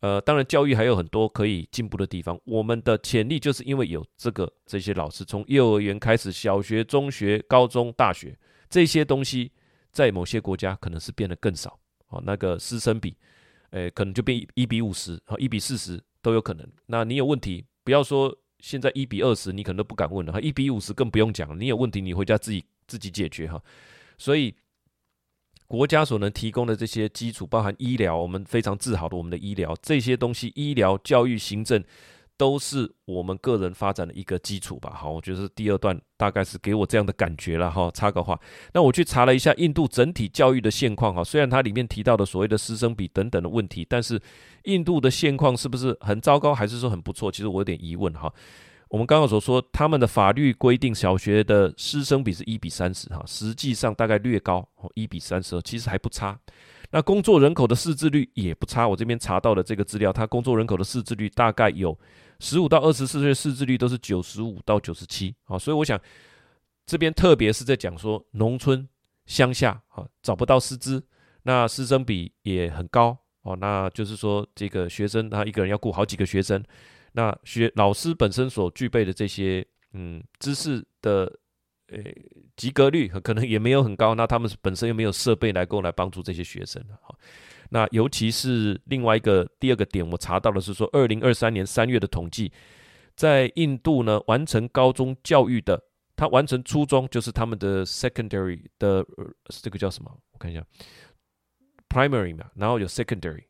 [0.00, 2.38] 呃，当然教育还有很多可以进步的地方。
[2.44, 9.52] 我们的潜力就是因为有这个这些老师，从幼儿园开始，小学、中学、高中、大学这些东西。
[9.92, 13.14] 在某些国家可能是变得更少，哦，那个师生比，
[13.72, 16.66] 诶，可能就变一比五十，和一比四十都有可能。
[16.86, 21.60] 那你有问题，不要说现在一比二十，你可能都不敢问了，哈，一比五十更不用讲。
[21.60, 23.62] 你有问题，你回家自己自己解决哈。
[24.16, 24.54] 所以
[25.72, 31.82] 国家所能提供的这些基础，包含医疗，我们非常自豪的我们的医疗，这些东西，医疗、教育、行政。
[32.38, 34.92] 都是我们个人发展的一个基础吧。
[34.96, 37.88] 好，我觉得是第二段大概是给我这样的感觉了哈。
[37.94, 38.36] 插个话，
[38.74, 41.22] 那我去查了一下印度整体教育的现况哈。
[41.22, 44.20] 虽然它里面提到的所谓的师生比等等的问题，但是
[44.64, 47.30] 印度的现况是不是很糟糕，还是说很不错？
[47.30, 48.32] 其实我有点疑问哈。
[48.92, 56.38] 我们刚刚所说，他们的法律规定小学的师生比是一比三十哈，实际上大概略高，一比三十，其实还不差。
[56.90, 58.86] 那工作人口的识字率也不差。
[58.86, 61.98] 我这边查到的这个资料，他工作人口的识字率大概有。
[62.38, 65.98] 十五到二十四岁识字率都是九十五到九十七，啊，所以我想
[66.84, 68.86] 这边特别是在讲说农村
[69.24, 71.02] 乡下啊找不到师资，
[71.44, 76.62] 那师生比也很高哦，那就是说这个学生他一个人要顾好几个学生，
[77.12, 81.32] 那学老师本身所具备的这些嗯知识的
[81.88, 81.98] 呃
[82.56, 87.18] 及格率可能也没有很高，那他们本身又没有设备来够来帮助这些学生，好。
[87.70, 92.52] 那尤其是另外一个第二个点，我查到的是说，二零二三年三月的统计，
[93.16, 95.82] 在印度呢，完成高中教育的，
[96.14, 99.02] 他完成初中就是他们的 secondary 的，
[99.48, 100.14] 这个叫什么？
[100.32, 100.62] 我看一下
[101.88, 103.44] ，primary 嘛，然后有 secondary，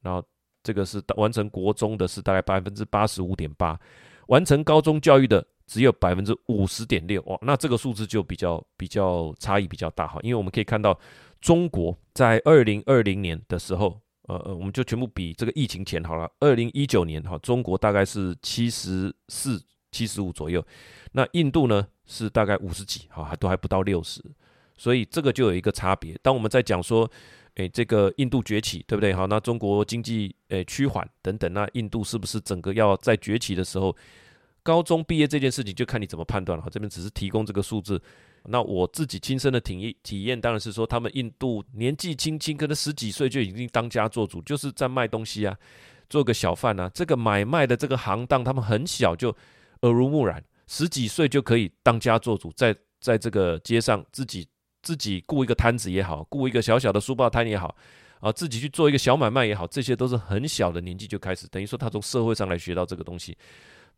[0.00, 0.26] 然后
[0.62, 3.78] 这个是完成国中的是大概百分之八十五点八，
[4.28, 10.98] 完成高中教育的只有百分之五十点六，哇，那这个数字就比较比较差异比较大哈，因为我们可以看到。
[11.40, 16.28] 中国在二零二零年的时候，呃呃，我们就全部比这个疫情前好了。
[16.40, 20.60] 二零一九年哈，中国大概是七十四、七十五左右，
[21.12, 24.20] 那印度呢是大概五十几，哈，还都还不到六十，
[24.76, 26.18] 所以这个就有一个差别。
[26.22, 27.08] 当我们在讲说，
[27.58, 29.12] 诶，这个印度崛起，对不对？
[29.12, 33.94] 好，那中国经济诶趋缓等等，那印度是不是整个要在崛起的时候，
[34.62, 36.64] 高中毕业这件事情就看你怎么判断了。
[36.70, 38.00] 这边只是提供这个数字。
[38.44, 45.58] 那我自己亲身的体验体验当然是说，他们印度年纪轻轻，可能十几岁就已经当家做主，就是在卖东西啊，
[46.08, 46.88] 做个小贩啊。
[46.94, 49.30] 这个买卖的这个行当，他们很小就
[49.80, 54.46] 耳濡目染，十几岁就可以当家做主，在在这个街上自己
[54.88, 57.76] 自己雇一个摊子也好，雇一个小小的书报摊也好，
[58.20, 63.36] 啊，自己去做一个小买卖也好，这些都是很小的年纪就开始，等于说他从社会上来学到这个东西。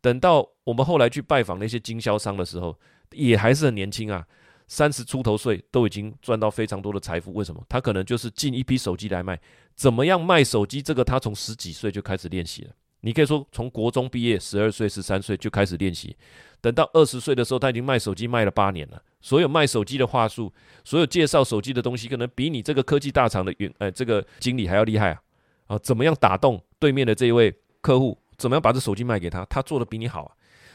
[0.01, 2.77] 等到我们后来去拜访那些经销商的时候，
[3.11, 4.27] 也还是很年轻啊，
[4.67, 7.31] 三十出头岁都已经赚到非常多的财富。
[7.33, 7.65] 为什么？
[7.69, 9.39] 他可能就是进一批手机来卖，
[9.77, 10.81] 怎么样卖手机？
[10.81, 12.71] 这个他从十几岁就开始练习了。
[12.99, 16.17] 你可以说从国中毕业，十二岁、十三岁就开始练习，
[16.59, 19.01] 等到二十岁的时候，他已经卖手机卖了八年了。
[19.21, 20.51] 所有卖手机的话术，
[20.83, 25.21] 所有介绍手机的东西，可能比你这个科技大厂的员，呃，这个经理还要厉害啊！
[25.67, 28.17] 啊，怎么样打动对面的这一位客户？
[28.37, 29.45] 怎么样把这手机卖给他？
[29.45, 30.31] 他做的比你好啊。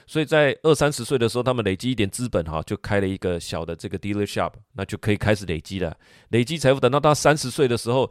[0.06, 5.96] 所以在二三十岁的时候，他们累积一点资本哈，就开了一个小的这个 dealer shop，那就可以开始累积了，
[6.28, 6.78] 累积财富。
[6.78, 8.09] 等到他三十岁的时候，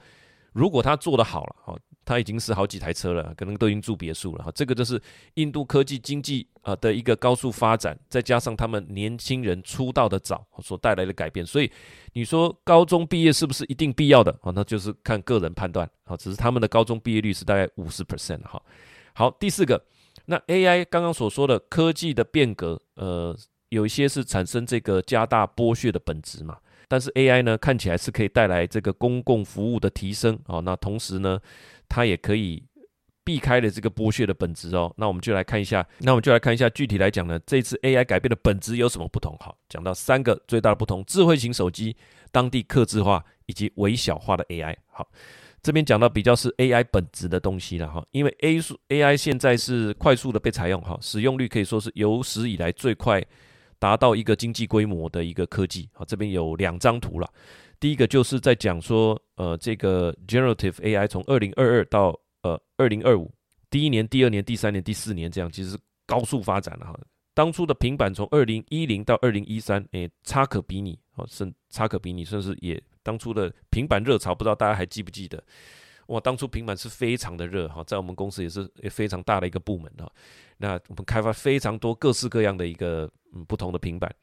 [0.52, 4.52] 如果他做得好了哈，他已经是好几台车了，可能都已经住别墅了哈。
[4.54, 5.02] 这个就是
[5.34, 11.46] 印度科技经济啊的一个高速发展，再加上他们年轻人出道的早所带来的改变。
[11.46, 11.70] 所以
[12.13, 14.52] 你说高中毕业是不是一定必要的啊？
[14.56, 16.15] 那就是看个人判断啊。
[16.15, 18.62] 只是他们的高中毕业率是大概五十 percent 哈。
[19.13, 19.84] 好，第四个。
[20.28, 23.38] 那 AI 刚刚所说的科技的变革，呃，
[23.70, 30.62] 有一些是产生这个加大剥削的本质嘛，但是 AI 呢，看起来是可以带来这个公共服务的提升哦。
[30.62, 31.39] 那同时呢，
[31.88, 32.63] 它也可以
[33.24, 34.93] 避开了这个剥削的本质哦。
[34.98, 39.36] 那我们就来看一下，那我们就来看一下具体来讲呢，这次 AI 改变的本质有什么不同？
[39.39, 41.95] 好，讲到三个最大的不同：智慧型手机、
[42.32, 44.76] 当地客制化以及微小化的 AI。
[44.91, 45.08] 好。
[45.63, 53.19] 这边讲到比较是 AI 本质的东西了哈，因为 A 数 AI 现在是快速的被采用哈，使用率可以说是有史以来最快
[53.80, 56.04] 达到一个经济规模的一个科技啊。
[56.06, 57.30] 这边有两张图了，
[57.80, 63.32] 第一个就是在讲说，呃，这个 Generative AI 从二零二二到呃二零二五，
[63.70, 67.00] 第一年、第二年、第三年、第四年这样，其实高速发展了哈。
[67.34, 72.82] 当初的平板从二零一零到二零一三，诶，差可比拟哦，甚差可比拟，甚至也。
[73.04, 75.44] 当初的平板热潮，不知道大家还记不记得？
[76.08, 80.12] 哇，当初平板是非常的热哈，在我们公司也是也非常大的一个部门哈。
[80.58, 84.13] 那我们开发非常多各式各样的一个嗯不同的平板，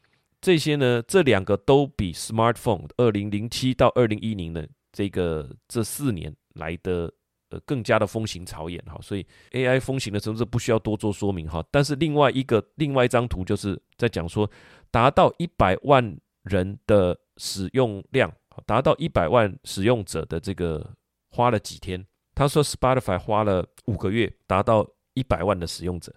[0.40, 7.12] 这些呢，这两个都比 smartphone 二零零七到二零一零的这个这四年来的
[7.51, 8.99] 呃更加的风行草偃哈。
[9.03, 11.64] 所以 AI 风行的程度不需要多做说明哈。
[11.71, 14.49] 但是另外一个另外一张图就是在讲说，
[14.90, 18.33] 达到一百万人的使用量。
[18.66, 20.87] 达到一百万使用者的这个
[21.33, 22.07] 花了几天？
[22.35, 26.14] 他说 Spotify 花了五个月达到一百万的使用者，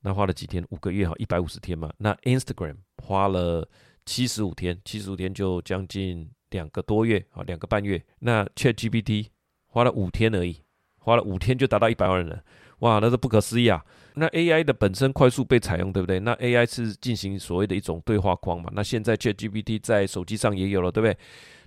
[0.00, 0.64] 那花了几天？
[0.70, 1.90] 五个月哈，一百五十天嘛。
[1.98, 3.66] 那 Instagram 花了
[4.04, 8.02] 七十五天，七十五天就将近两个多月啊，两个半月。
[8.18, 9.28] 那 ChatGPT
[9.66, 10.62] 花了五天而已，
[10.98, 12.42] 花了五天就达到一百万人，
[12.80, 13.84] 哇，那是不可思议啊！
[14.14, 16.20] 那 AI 的本身快速被采用，对不对？
[16.20, 18.70] 那 AI 是进行所谓的一种对话框嘛？
[18.74, 21.16] 那现在 ChatGPT 在手机上也有了，对不对？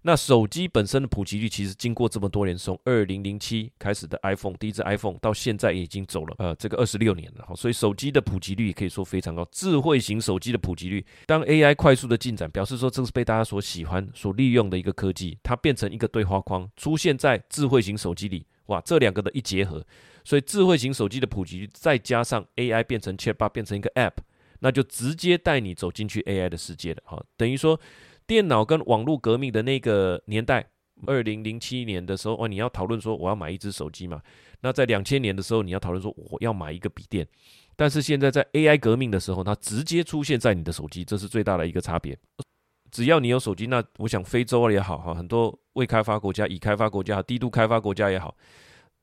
[0.07, 9.43] 那手机本身的普及率，其实经过这么多年，从二零零七开始的 iPhone 第一只 iPhone 到现在已经走了呃这个二十六年了，所以手机的普及率可以说非常高。
[9.51, 19.83] 智慧型手机的普及率，当 AI 快速的进展，表示说这是被大家所喜欢、所利用的一个科技，它变成一个对话框出现在智慧型手机里，哇，这两个的一结合。
[20.23, 24.17] 所以智慧型手机的普及率，再加上 AI 变成 Chatbot 变成一个 App，
[24.59, 27.01] 那就直接带你走进去 AI 的世界了。
[27.05, 27.79] 哈，等于说
[28.27, 30.67] 电脑跟网络革命的那个年代，
[31.05, 34.21] 二零零七年的时候，哦，你要讨论说我要买一只手机嘛？
[34.61, 37.27] 那在两千年的时候，你要讨论说我要买一个笔电。
[37.75, 42.17] 但是现在在 AI 革命的时候，它直接出现在你的手机，这是最大的一个差别。
[42.89, 48.35] 只要你有手机，那我想非洲也好，哈，很多未开发国家、已开发国家、低度开发国家也好。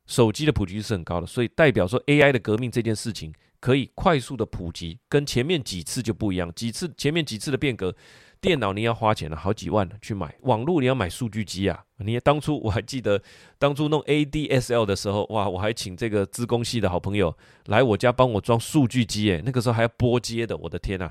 [0.07, 6.53] 手机的普及率是很高的，所以代表说 AI 的革命这件事情可以快速的普及，跟前面几次就不一样。
[6.55, 7.95] 几次前面几次的变革，
[8.43, 11.85] 电脑你要花钱了好几万去买，网络你要买数据机啊。
[11.99, 13.23] 你当初我还记得，
[13.57, 17.35] 当初弄 ADSL 的时候，哇，我还请这个资工系的好朋友
[17.67, 21.09] 来我家帮我装数据机，诶，那个时候还要拨接的，我的天呐，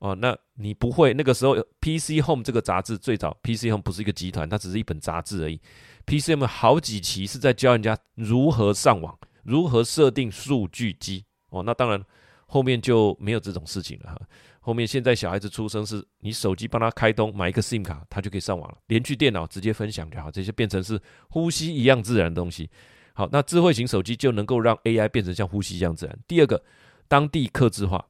[0.00, 1.14] 哦，那你不会？
[1.14, 5.60] 那个时候 PC Home 这个杂志最早，PC Home 不是一个集团，它只是一本杂志而已。
[6.04, 11.62] PCM 好几期是在教人家如何上网，如何设定数据机哦。
[11.62, 12.04] 那当然
[12.46, 14.20] 后面就没有这种事情了哈。
[14.64, 20.30] 后面现在小孩子出生是你手机帮他开通，买一个 SIM 卡，他就可以上网了，连去电脑直接分享就好。
[20.30, 20.98] 这些变成是
[21.28, 22.70] 呼吸一样自然的东西。
[23.12, 26.18] 好，那智慧型手机就能够让 AI 变成像呼吸一样自然。
[26.26, 26.64] 第二个，
[27.08, 28.06] 当地客制化，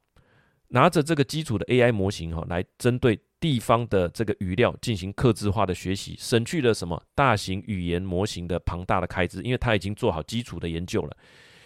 [0.69, 3.19] 拿着这个基础的 AI 模型哈，来针对。
[3.43, 11.17] 地方的这个语料进行客制化的学习，省去了什么大型语言模型的庞大的开支，因为它已经做好基础的研究了，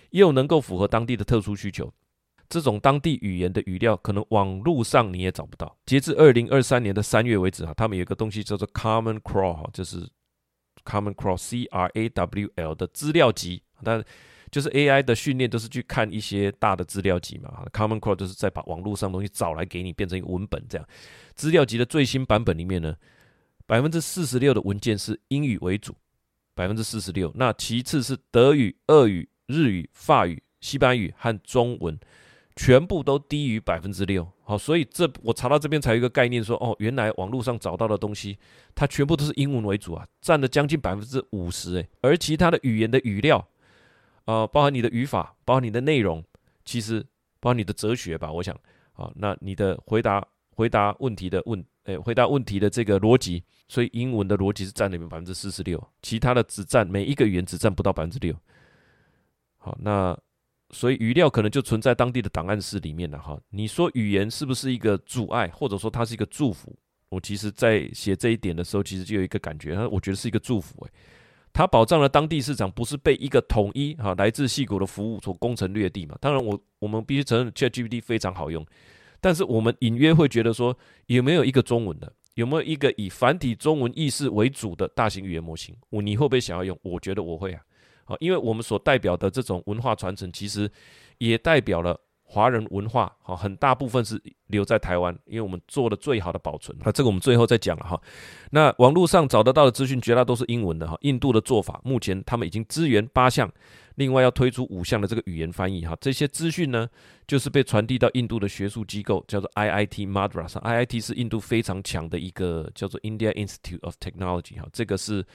[0.10, 1.93] 又能够符合当地的特殊需求。
[2.49, 5.77] 这种当地语言的语料，可能网络上你也找不到。
[5.86, 10.07] 截至二零二三年的三月为止啊，他们有一个东西叫做 Common Crawl，就是
[10.83, 14.03] Common Crawl C R A W L 的资料集，但。
[14.49, 20.88] 就是 AI 的训练都是去看一些大的资料集嘛，Common Core 就是再把网络上东西找来给你，变成一个文本这样。
[21.36, 22.95] 资料集的最新版本里面呢，
[23.65, 25.93] 百分之四十六的文件是英语为主，
[26.55, 27.30] 百分之四十六。
[27.36, 31.99] 那其次是德语、俄语、日语、法语、西班牙语和中文，
[32.58, 34.28] 全部都低于百分之六。
[34.43, 38.38] 好，所以这我查到这边才有一个概念说，哦，原来网络上找到的东西，
[38.76, 43.47] 它全部都是英文为主啊，占了将近百分之五十诶，而其他的语言的语料。
[44.26, 46.22] 呃，包含你的语法，包含你的内容，
[46.66, 47.01] 其实
[47.39, 48.53] 包括你的哲学吧，我想
[48.93, 58.36] 啊，那你的回答回答问题的问，诶，回答问题的这个逻辑，所以英文的逻辑是占里面百分之四十六，其他的只占每一个语言只占不到百分之六。
[59.60, 60.18] 好，那
[60.72, 63.39] 所以语料可能就存在当地的档案室里面了哈。
[63.49, 66.76] 你说语言是不是一个阻碍，或者说它是一个祝福？
[67.09, 70.91] 我其实在写这一点的时候，其实就有一个感觉，我觉得是一个祝福诶。
[71.53, 76.15] 它保障了当地市场不是被一个统一哈来自细谷的服务所攻城略地嘛？
[76.22, 78.63] 当然我，我们必须承认 ChatGPT 非常好用，
[79.20, 85.76] 但是我们隐约会觉得说，有没有一个中文的，有没有一个以繁体中文意思为主的大型语言模型？
[85.89, 86.78] 我你会不会想要用？
[86.84, 87.61] 我觉得我会啊，
[88.08, 90.70] 啊，因为我们所代表的这种文化传承，其实
[91.20, 91.99] 也代表了。
[92.30, 96.78] 华人文化哈，很大部分是留在台湾，因为我们做了最好的保存。
[96.84, 97.97] 那这个我们最后再讲了哈。
[98.51, 100.97] 那网络上找得到的资讯绝大多数英文的哈。
[101.03, 103.49] 印度的做法，目前他们已经支援八项，
[103.95, 105.95] 另外要推出五项的这个语言翻译哈。
[106.01, 106.86] 这些资讯呢，
[107.26, 110.60] 就是被传递到印度的学术机构，叫做 IIT Madras。
[110.60, 114.68] IIT 是印度非常强的一个叫做 India Institute of Technology 哈。
[114.74, 115.26] 这个是。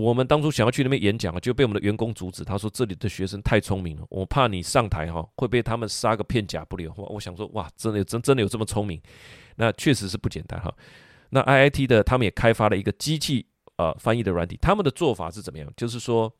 [0.00, 2.42] 我们当初想要去那边演讲啊，就被我们的员工阻止。
[2.42, 6.90] 他说这里的学生太聪明了，我怕你上台哈会被他们杀个片甲不留。
[6.96, 8.98] 我我想说哇，真的真真的有这么聪明？
[9.56, 10.74] 那确实是不简单哈。
[11.28, 13.46] 那 IIT 的他们也开发了一个机器
[13.76, 15.70] 呃翻译的软体，他们的做法是怎么样？
[15.76, 16.32] 就是说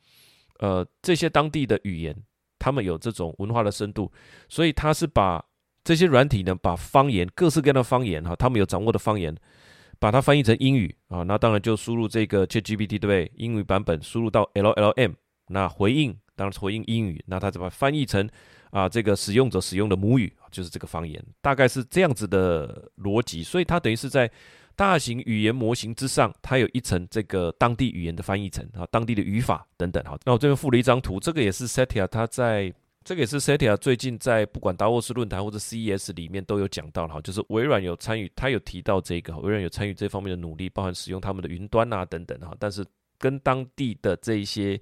[0.61, 2.17] 呃这些当地的语言，
[2.59, 4.11] 他们有这种文化的深度，
[4.49, 5.45] 所以他是把
[5.85, 9.37] 这些软体呢，把方言各式各样的方言哈，他们有掌握的方言。
[10.01, 13.31] 把它翻译成英语啊，那当然就输入这个 ChatGPT 对不对？
[13.37, 15.15] 英语版本输入到 LLM，
[15.49, 18.29] 那回应当然是回应英语，那它怎么翻译成
[18.71, 23.43] 啊这个使用者使用的母语，就是这个方言，大概是这样子的逻辑。
[23.43, 24.29] 所以它等于是在
[24.75, 30.03] 大型语言模型之上，它有一层这个当地语言的翻译层啊，当地的语法等等。
[30.05, 32.73] 好，那我这边附了一张图，这个也是 Satya 他在。
[33.03, 42.85] 这个也是 Satya 最近在不管达沃斯论坛或者 CES 里面都有讲到哈，就是微软有参与，他有提到这个，微软有参与这方面的努力，包含使用他们的云端啊等等哈，但是
[43.19, 44.79] 跟当地的这一些，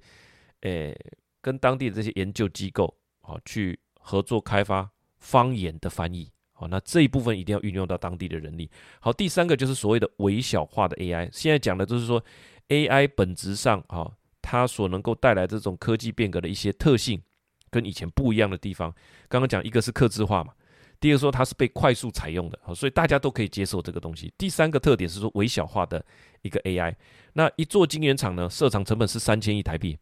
[0.61, 0.93] 诶，
[1.41, 8.69] 跟当地的这些研究机构啊去合作开发方言的翻译，好，那这一部分一定要运用到当地的人力。
[8.99, 12.21] 好，第三个就是所谓的微小化的 AI，现在讲的就是说
[12.67, 14.11] AI 本质上啊，
[14.41, 17.21] 它所能够带来这种科技变革的一些特性。
[17.69, 18.93] 跟以前不一样的地方，
[19.27, 20.53] 刚刚讲一个是客制化嘛，
[20.99, 24.33] 第二个说它是被快速采用的，所以大家都可以接受这个东西。
[24.37, 26.03] 第三个特点是说微小化的
[26.41, 26.93] 一个 AI，
[27.33, 29.97] 那一座晶圆厂呢，设厂成本是三千亿台币，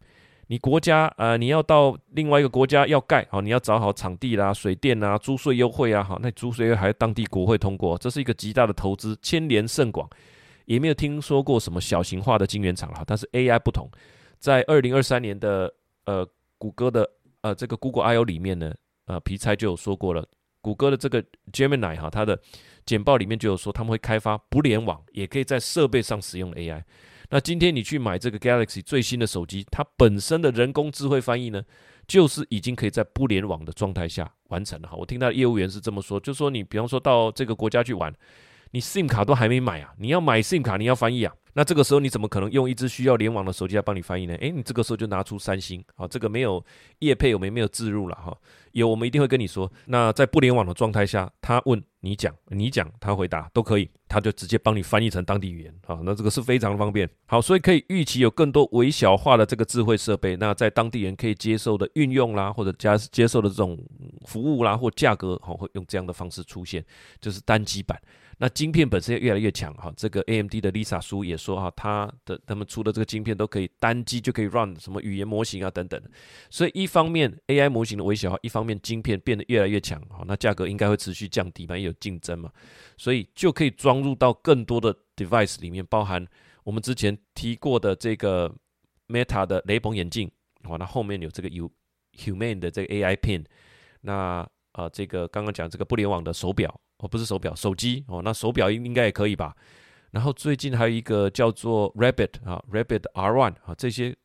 [0.48, 10.08] 你国家啊、呃，你要到另外一个国家要盖，好，你要找好场地啦、水电啊、租税优惠啊，好，那租税还当地国会通过，这是一个极大的投资，牵连甚广，
[10.64, 13.88] 也没有听说过什么小型化的晶圆厂哈，但是 AI 不同，
[14.40, 15.72] 在二零二三年的
[16.06, 17.08] 呃谷歌的。
[17.48, 18.74] 呃，这个 Google I/O 里面呢，
[19.06, 20.26] 呃，皮猜就有说过了，
[20.60, 22.38] 谷歌的这个 Gemini 哈，它的
[22.84, 26.82] 简报里面就有说他们会开发不联网，也可以在设备上使用 AI。
[27.30, 31.62] 那今天你去买这个 Galaxy 最新的手机，它本身的人工智慧翻译呢，
[32.06, 34.96] 就是已经可以在不联网的状态下完成了哈。
[34.96, 38.14] 我听到业务员是这么说，就说你比方说到这个国家去玩，
[38.70, 41.34] 你 SIM 卡都还没买啊，你要买 SIM 卡，你要翻译啊。
[41.54, 44.34] 那这个时候你怎么可能用一支需要联网的手机来帮你翻译呢？
[44.36, 46.64] 诶，你这个时候就拿出三星，好，这个没有
[47.00, 48.36] 业配，我们没有置入了哈。
[48.72, 49.68] 有我们一定会跟你说。
[49.86, 57.08] 那在不联网的状态下，他问你讲，你讲，他回答都可以，他就直接帮你翻译成当地语言，好，那这个是非常方便。
[57.26, 63.76] 好，所以可以预期有更多微小化的这个智慧设备，那在当地人可以接受的运用啦，或者加接受的这种
[64.26, 66.84] 服务啦，或价格，好，会用这样的方式出现，
[67.20, 68.00] 就是单机版。
[68.40, 76.00] 那晶片本身也越来越强哈，这个 AMD 的 Lisa 叔也说哈，他的他们出的这个晶片都可以单机就可以 run 什么语言模型啊等等，
[76.48, 82.48] 所以一方面 AI 模型的微小化，一方面晶片变得越来越强哈，那价格应该会持续降低嘛，也有竞争嘛，
[82.96, 86.24] 所以就可以装入到更多的 device 里面，包含
[86.62, 88.54] 我们之前提过的这个
[89.08, 90.30] Meta 的雷朋眼镜，
[90.68, 91.68] 哇，那后面有这个 U
[92.16, 93.44] Humane 的这个 AI pin，
[94.02, 94.48] 那啊、
[94.84, 96.80] 呃、这个刚刚讲这个不联网的手表。
[96.98, 99.54] 哦，不是手表，手机哦，那手表应应该也可以吧？
[100.10, 104.16] 然后最近还有一个叫做 Rabbit 啊，Rabbit R One 啊，这些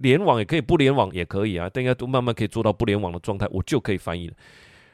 [0.00, 4.34] 联网也可以，不联网也可以啊，但应该都慢慢可以做到不联网的状态，我就可以翻译了。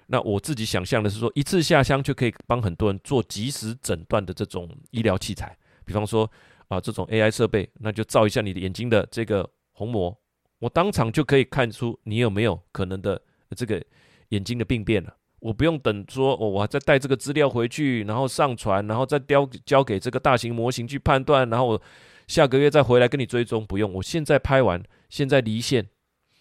[0.08, 6.30] 那我自己想象的是说，一次下乡就可以帮很多人做及时诊断的这种医疗器材，比方说
[6.68, 10.16] 啊，这种 AI 设备，那就照一下你的眼睛的这个虹膜，
[10.60, 13.20] 我当场就可以看出你有没有可能的
[13.56, 13.82] 这个
[14.28, 15.16] 眼睛的病变了。
[15.46, 21.82] 我不用等说，我我再带这个资料回去，然后上传，然后再交交给这个大型模型去判断，然后我
[22.26, 23.92] 下个月再回来跟你追踪，不用。
[23.92, 25.86] 我现在拍完，现在离线，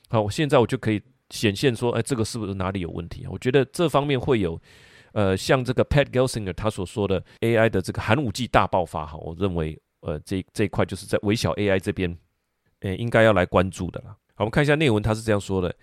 [0.09, 0.99] 好，我现在我就可以
[1.29, 3.27] 显现说，哎，这个是不是哪里有问题？
[3.29, 4.59] 我觉得这方面会有，
[5.13, 12.17] 呃，像这个 Pat Gelsinger 他所说的 AI 的这个寒武纪大爆发哈，我认为，呃，这这一块就是在微小 AI 这边，
[12.79, 14.17] 呃，应该要来关注的了。
[14.33, 15.73] 好，我们看一下内文，他是这样说的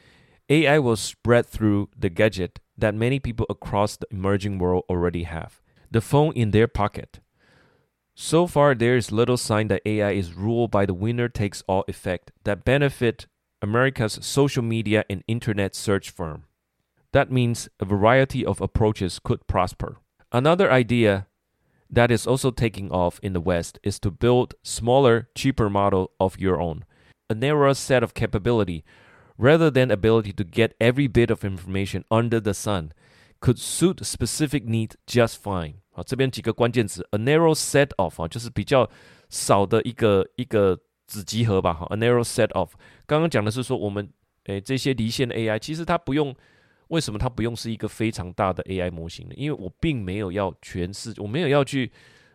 [0.53, 5.63] ：AI will spread through the gadget that many people across the emerging world already have,
[5.91, 7.21] the phone in their pocket.
[8.15, 12.67] So far, there is little sign that AI is ruled by the winner-takes-all effect that
[12.67, 13.27] benefit
[13.63, 16.45] America's social media and internet search firm.
[17.13, 19.97] That means a variety of approaches could prosper.
[20.31, 21.29] Another idea
[21.89, 26.39] that is also taking off in the West is to build smaller, cheaper model of
[26.39, 26.85] your own,
[27.31, 28.85] a narrower set of capability
[29.43, 32.91] rather than ability to get every bit of information under the sun
[33.41, 35.75] could suit specific need just fine.
[35.91, 38.89] 好，这边几个关键词，a narrow set of 啊，就是比较
[39.29, 41.75] 少的一个一个子集合吧。
[41.75, 42.73] 哈，a narrow set of。
[43.05, 44.09] 刚刚讲的是说，我们
[44.45, 46.35] 诶这些离线的 AI，其实它不用，
[46.89, 49.35] 为什么它不用是一个非常大的 AI 模型呢？
[49.37, 51.91] 因为我并没有要全是，我没有要去。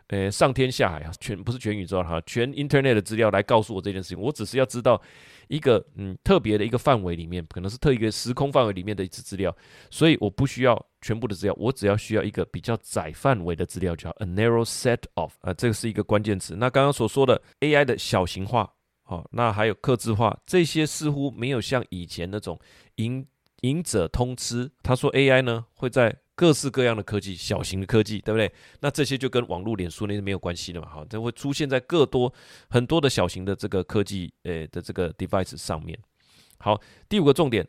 [0.10, 5.01] 呃，上天下海啊，全不是全宇宙哈，全 Internet 的资料来告诉我这件事情，我只是要知道
[5.48, 9.56] 一个嗯特别的一个范围里面，可能是特一个时空范围里面的一次资料，
[9.89, 16.56] 所以我不需要全部的资料，我只要需要一个比较窄范围的资料，叫 a narrow set of 啊，这个是一个关键词。
[16.56, 18.72] 那刚刚所说的 AI 的小型化，
[19.04, 22.60] 好，那还有客制化，这些似乎没有像以前那种
[22.95, 23.26] 赢
[23.62, 24.72] 赢者通吃。
[24.84, 26.16] 他说 AI 呢会在。
[26.38, 28.50] 各式各样的科技，小型的科技，对不对？
[28.80, 30.88] 那这些就跟网络、脸书那些没有关系的嘛。
[30.88, 32.32] 好，这会出现在各多
[32.70, 35.98] 很多的小型的这个科技，诶的这个 device 上面。
[36.60, 36.80] 好，
[37.10, 37.68] 第五个重点，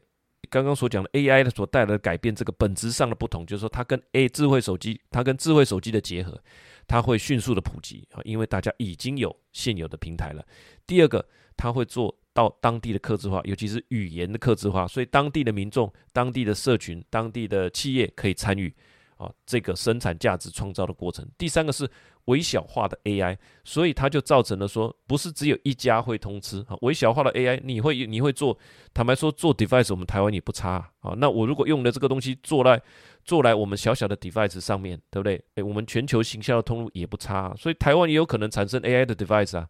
[0.51, 6.39] 刚刚所讲的 AI 的所带来的改变，这个本质上的不同，就是说它跟 A 智慧手机，它跟智慧手机的结合，
[6.87, 10.45] 它会迅速的普及啊，因为大家已经有现有的平台了。
[10.87, 11.27] 第二个，
[11.59, 12.17] 它会做。
[12.35, 18.73] 到当地的客制化，尤其是语言的客制化，所以当地的民众、当地的社群、当地的企业可以参与
[19.17, 21.29] 啊这个生产价值创造的过程。
[21.37, 21.91] 第三个是
[22.27, 26.77] 微小化的 AI，所以它就造成了说，不是只有一家会通吃啊。
[26.83, 28.57] 微小化的 AI，你会你会做，
[28.95, 31.15] 坦白说做 device，我们台湾也不差啊。
[31.17, 32.81] 那我如果用了这个东西做来
[33.25, 35.45] 做来我们小小的 device 上面对不对？
[35.57, 39.69] 诶，我们全球行销的通路也不差，所以台湾也有可能产生 AI 的 device 啊。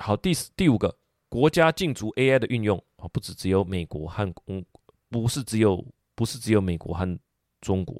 [0.00, 0.96] 好，第四第五个。
[1.28, 4.64] 国家禁足 AI 的运用啊，不只只有美国和嗯，
[5.08, 5.86] 不是只有
[6.16, 7.18] 不是只有美国和
[7.60, 7.96] 中国。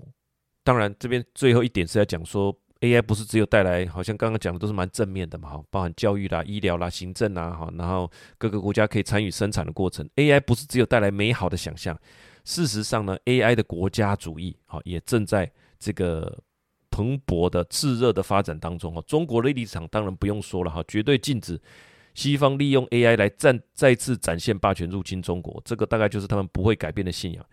[0.64, 10.04] 当然，这边最后一点是要讲说，AI 不是只有带来，好像刚刚讲的都是蛮正面的嘛，哈，包含教育啦、医疗啦、行政啦，哈，然后各个国家可以参与生产的过程。
[10.16, 11.96] AI 不是只有带来美好的想象，
[12.44, 15.48] 事实上呢，AI 的国家主义啊，也正在
[15.78, 16.36] 这个
[16.90, 19.00] 蓬勃的炽热的发展当中哈。
[19.06, 21.60] 中国的立场当然不用说了哈，绝对禁止。
[22.14, 27.44] 西方利用 AI 来战，再次展现霸权入侵中国，这个大概就是他们不会改变的信仰。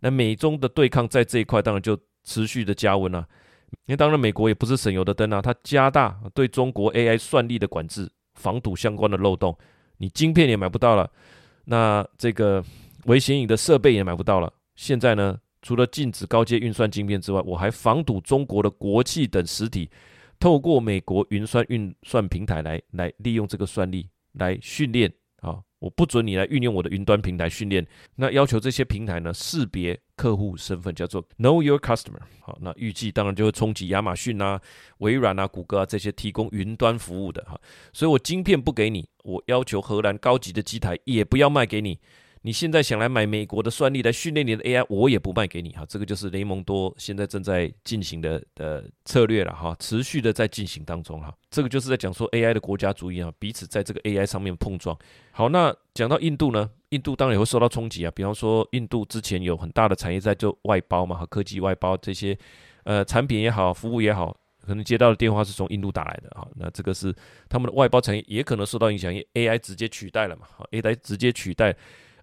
[0.00, 3.26] 那美中的对抗在这一块当然就持续的加温了，
[3.86, 9.56] 因为当然美国也不是省油的灯啊，它加大对中国 AI 算力的管制，防堵相关的漏洞。
[9.98, 11.10] 你晶片也买不到了，
[11.64, 12.62] 那这个
[13.04, 14.52] 微显影的设备也买不到了。
[14.74, 19.88] 现在呢，除了禁止高阶运算晶片之外，我还防堵中国的国企等实体。
[20.38, 27.86] 透过美国云端运算平台来来利用这个算力来训练啊，我不准你来运用我的云端平台训练。
[28.14, 32.20] 那要求这些平台呢识别客户身份，叫做 Know Your Customer。
[32.40, 34.60] 好，那预计当然就会冲击亚马逊啊、
[34.98, 37.60] 微软啊、谷歌啊这些提供云端服务的哈。
[37.92, 41.98] 所以我晶片不给你，我要求荷兰高级的机台也不要卖给你。
[42.46, 45.84] 你现在想来买美国的算力来训练你的 AI，我也不卖给你哈。
[45.88, 51.34] 这个就是雷蒙多现在正在进行的的策略了哈，持续的在进行当中哈。
[51.50, 54.96] 这个就是在讲说 AI 的国家主义啊，彼此在这个 AI 上面碰撞。
[55.32, 58.12] 好，那讲到印度呢，印度当然也会受到冲击啊。
[58.14, 62.38] 比方说，印度之前有很大的产业在做外包嘛，和科技外包这些
[62.84, 66.46] 呃产品也好，服务也好，可能接到的电话是从印度打来的哈。
[66.54, 67.12] 那这个是
[67.48, 71.76] 他们的外包产业也可能受到影响，因为 AI 直接取代了嘛，AI 直接取代。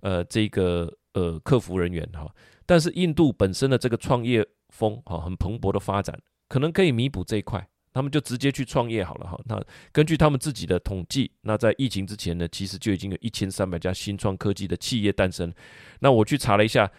[0.03, 2.29] 呃，这个呃，客服人员哈，
[2.65, 6.13] 但是印度本身的这个创业风哈，很蓬勃的发展，
[6.49, 9.39] 可能可以弥补这一块，他们就直接去创业好了哈。
[9.45, 15.53] 那根据他们自己的统计，那在疫情之前呢，其实就已经有一千三百家新创科技的企业诞生。
[16.01, 16.91] 那我去查了一下，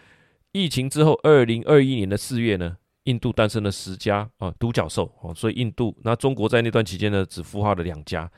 [0.51, 8.31] 疫情之后，二零二一年的四月呢，印度诞生了十家啊独角兽哦，所以印度那中国在那段期间呢，只孵化了两家。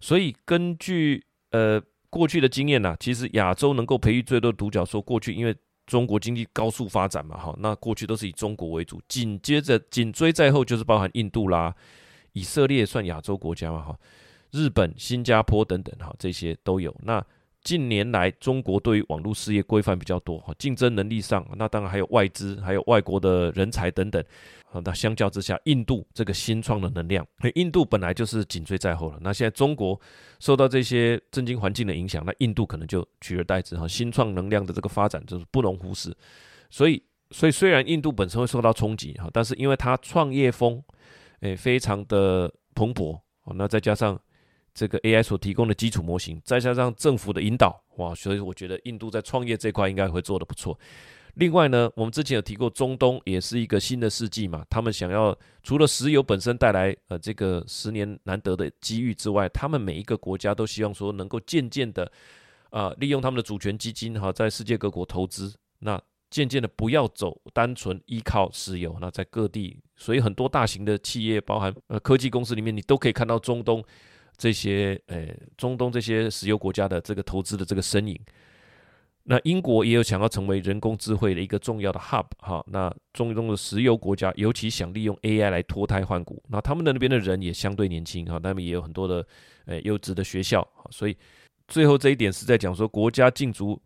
[0.00, 1.82] 所以根据呃。
[2.12, 5.56] 过去的经验啊，其实亚洲能够培育最多的独角兽，过去因为
[5.86, 11.74] 中国经济高速发展嘛，哈，那过去都是以中国为主，紧接着紧追在后就是包含印度啦、
[12.34, 13.98] 以色列算亚洲国家嘛，哈，
[14.50, 16.94] 日本、新加坡等等，哈，这些都有。
[17.02, 17.24] 那
[17.62, 24.22] 近年来中国对于网络事业规范比较多，哈，竞争能力上，那当然还有外资，还有外国的人才等等。
[24.84, 29.18] 那相较之下，印度这个新创的能量，印度本来就是紧追在后了。
[29.20, 30.00] 那现在中国
[30.40, 33.86] 受到这些政经环境的影响，那印度可能就取而代之哈。
[33.86, 36.16] 新创能量的这个发展就是不容忽视。
[36.70, 40.82] 所以，所以虽然印度本身会受到冲击哈，但是因为它创业风
[41.40, 43.20] 诶非常的蓬勃，
[43.54, 44.18] 那再加上
[44.74, 50.78] 这个 AI 所提供的基础模型，再加上政府的引导，哇，所以我觉得印度在创业这块应该会做得不错。
[51.34, 54.62] 另外呢，我们之前有提过，中东也是一个新的世纪嘛。
[54.68, 62.10] 他们想要除了石油本身带来呃这个十年难得的机遇之外，他们每一个国家都希望说能够渐渐的
[62.68, 65.54] 啊、利用他们的主权基金哈，在世界各国投资。
[65.78, 66.00] 那
[66.30, 68.96] 渐渐的不要走单纯依靠石油。
[69.00, 73.82] 那在各地，所以很多大型的企业，包含呃科技公司里面，你都可以看到中东
[74.42, 78.18] 这些呃中东这些石油国家的这个投资的这个身影。
[79.22, 89.24] 那英国也有想要成为人工智慧的一个重要的 hub 哈，那中东的石油国家尤其想利用 AI 来脱胎换骨，那他们的那边的人也相对年轻哈，他们也有很多的
[89.66, 91.16] 诶优质的学校，所以
[91.68, 93.80] 最后这一点是在讲说国家竞逐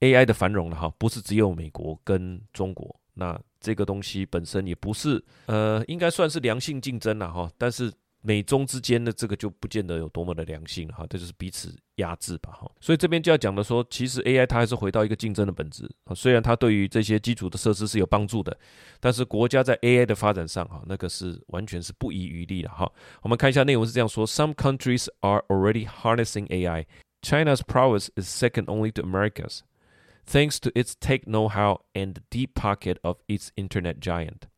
[0.00, 7.92] AI 的繁荣了哈，不是只有美国跟中国，那这个东西本身也不是呃应该算是良性竞争了哈，但是。
[8.26, 12.68] 美中之间的这个就不见得有多么的良性哈，这就是彼此压制吧哈。
[12.80, 16.12] 所以这边就要讲的说，其实 AI 它还是回到一个竞争的本质啊。
[16.12, 18.58] 虽然它对于这些基础的设施是有帮助的，
[18.98, 22.90] 但是国家在 AI 的发展上哈，那个是完全是不遗余力的哈。
[23.22, 26.86] 我们看一下内容是这样说：Some countries are already harnessing AI.
[27.22, 29.60] China's prowess is second only to America's,
[30.28, 34.48] thanks to its tech know-how and deep pocket of its internet giant.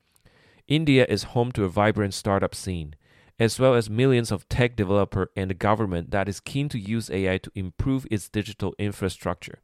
[0.67, 2.95] India is home to a vibrant startup scene.
[3.40, 7.10] As well as millions of tech developer and the government that is keen to use
[7.10, 9.60] AI to improve its digital infrastructure.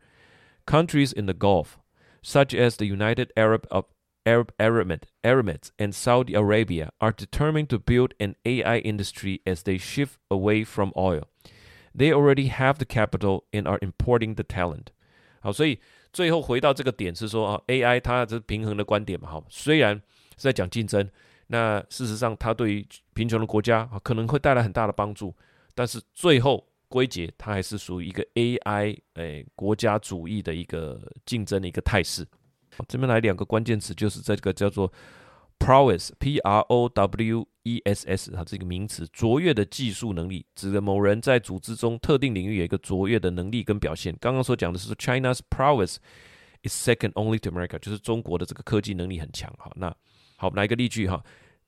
[0.65, 1.77] Countries in the Gulf,
[2.23, 3.85] such as the United Arab of
[4.25, 10.19] Arab Emirates and Saudi Arabia, are determined to build an AI industry as they shift
[10.31, 11.27] away from oil.
[11.93, 14.91] They already have the capital and are importing the talent.
[15.41, 15.79] 好，所以
[16.11, 19.95] 最后回到这个点是说啊，AI 它是平衡的观点嘛，好，虽然
[20.37, 21.07] 是在讲竞争。
[21.48, 25.34] 那事实上，它对于贫穷的国家，可能会带来很大的帮助，
[25.74, 32.26] 但是最后归结，它还是属于一个 AI 诶国家主义的一个竞争的一个态势。
[32.88, 34.90] 这边来两个关键词，就是在这个叫做
[35.58, 44.16] prowess，P R O W E S S，它这个名词，卓越的技术能力，指的某人在组织中特定领域有一个卓越的能力跟表现。
[44.18, 45.96] 刚刚所讲的是 China's prowess
[46.62, 49.52] is second only to America，就是中国的这个科技能力很强。
[49.58, 49.94] 好，那。
[50.36, 51.24] 好，来一个例句哈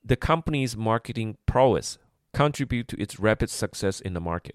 [0.06, 1.94] ，The company's marketing prowess
[2.32, 4.54] contribute to its rapid success in the market。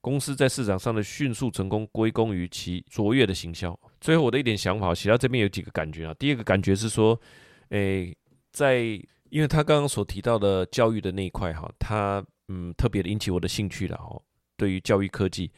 [0.00, 3.78] 公司在市场上的迅速成功归功于其卓越的行销。
[4.00, 6.14] 最后我的一点想法，写到这边有几个感觉啊。
[6.18, 7.18] 第一个感觉是说，
[7.70, 8.14] 诶，
[8.52, 8.80] 在
[9.30, 14.20] 因为他刚刚所提到的教育的那一块哈，他嗯特别的引起我的兴趣了哦。
[14.56, 15.50] 对于教育科技，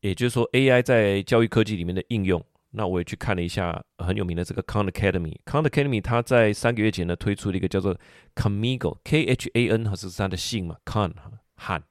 [0.00, 2.44] 也就是说 AI 在教育科技里面的应用。
[2.76, 5.36] 那我也去看了一下很有名的这个 Khan Academy。
[5.44, 7.96] Khan Academy 它在三个月前呢推出了一个叫做
[8.34, 11.12] Kamigo，K H A N 还是它的姓嘛，Khan
[11.54, 11.84] 汉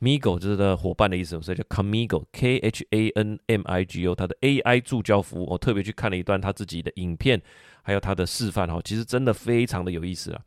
[0.00, 5.46] ，Migo 就是它伙伴的意思，所以叫 Kamigo，K H A N M I G O，它的 AI 助教服务。
[5.50, 7.40] 我特别去看了一段他自己的影片，
[7.82, 10.42] 还有他的示范哈，其实真的非常的有意思啊。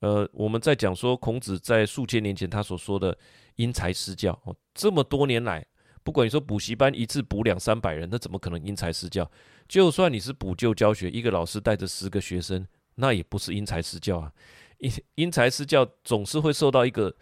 [0.00, 3.16] 呃，我们在讲说孔子在数千年前他所说的
[3.56, 5.64] 因材施教哦，这么多年来。
[6.08, 9.30] 不管你说补习班一次补两三百人，那怎么可能因材施教？
[9.68, 14.32] 就算你是补救教学，一个老师带着十个学生，那也不是因材施教啊。
[14.78, 17.14] 因因材施教总是会受到一个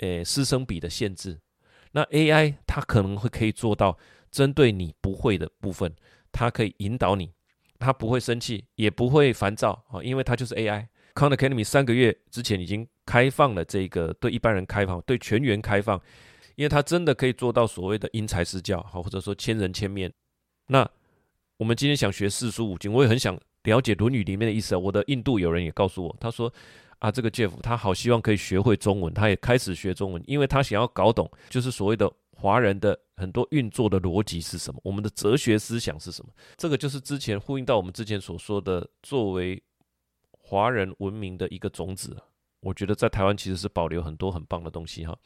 [0.00, 1.40] 诶师生比的限制。
[1.92, 3.96] 那 AI 它可能会可以做到
[4.30, 5.94] 针对你不会的部分，
[6.30, 7.32] 它可以引导你，
[7.78, 10.88] 它不会生气，也不会烦躁啊，因为它就是 AI。
[11.14, 15.98] Khan Academy 三个月之前已经开放了这个对一般人开放，对全员开放。
[16.56, 20.12] 因为他真的可以做到所谓的因材施教，好，或者说千人千面。
[20.66, 20.88] 那
[21.56, 24.76] 我们今天想学四书五经，我也很想了解《论语》里面的意思。
[24.76, 26.52] 我的印度友人也告诉我，他说
[26.98, 36.32] 啊，这个 Jeff 他好希望可以学会中文，他也开始学中文，因为他想要搞懂，就是所谓的华人的很多运作的逻辑是什么，我们的哲学思想是什么。
[36.56, 39.62] 这个就是之前呼应到我们之前所说的，作为
[40.30, 42.16] 华人文明的一个种子。
[42.60, 45.16] 我觉得在台湾其实是保留很多很棒的东西哈。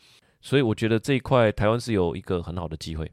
[0.40, 3.10] 所以我觉得这一块台湾是有一个很好的机会。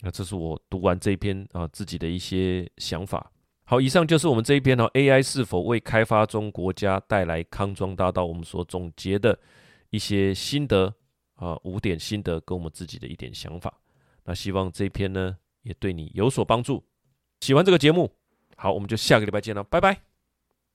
[0.00, 3.32] 那这是我读完这一篇啊自己的一些想法。
[3.64, 8.24] 好，以上就是我们这一篇哦，AI 是否为开发中国家带来康庄大道？
[8.24, 9.38] 我们所总结的
[9.90, 10.94] 一些心得
[11.34, 13.80] 啊，五点心得跟我们自己的一点想法。
[14.24, 16.82] 那希望这一篇呢也对你有所帮助。
[17.40, 18.10] 喜欢这个节目，
[18.56, 20.07] 好，我们就下个礼拜见了，拜拜。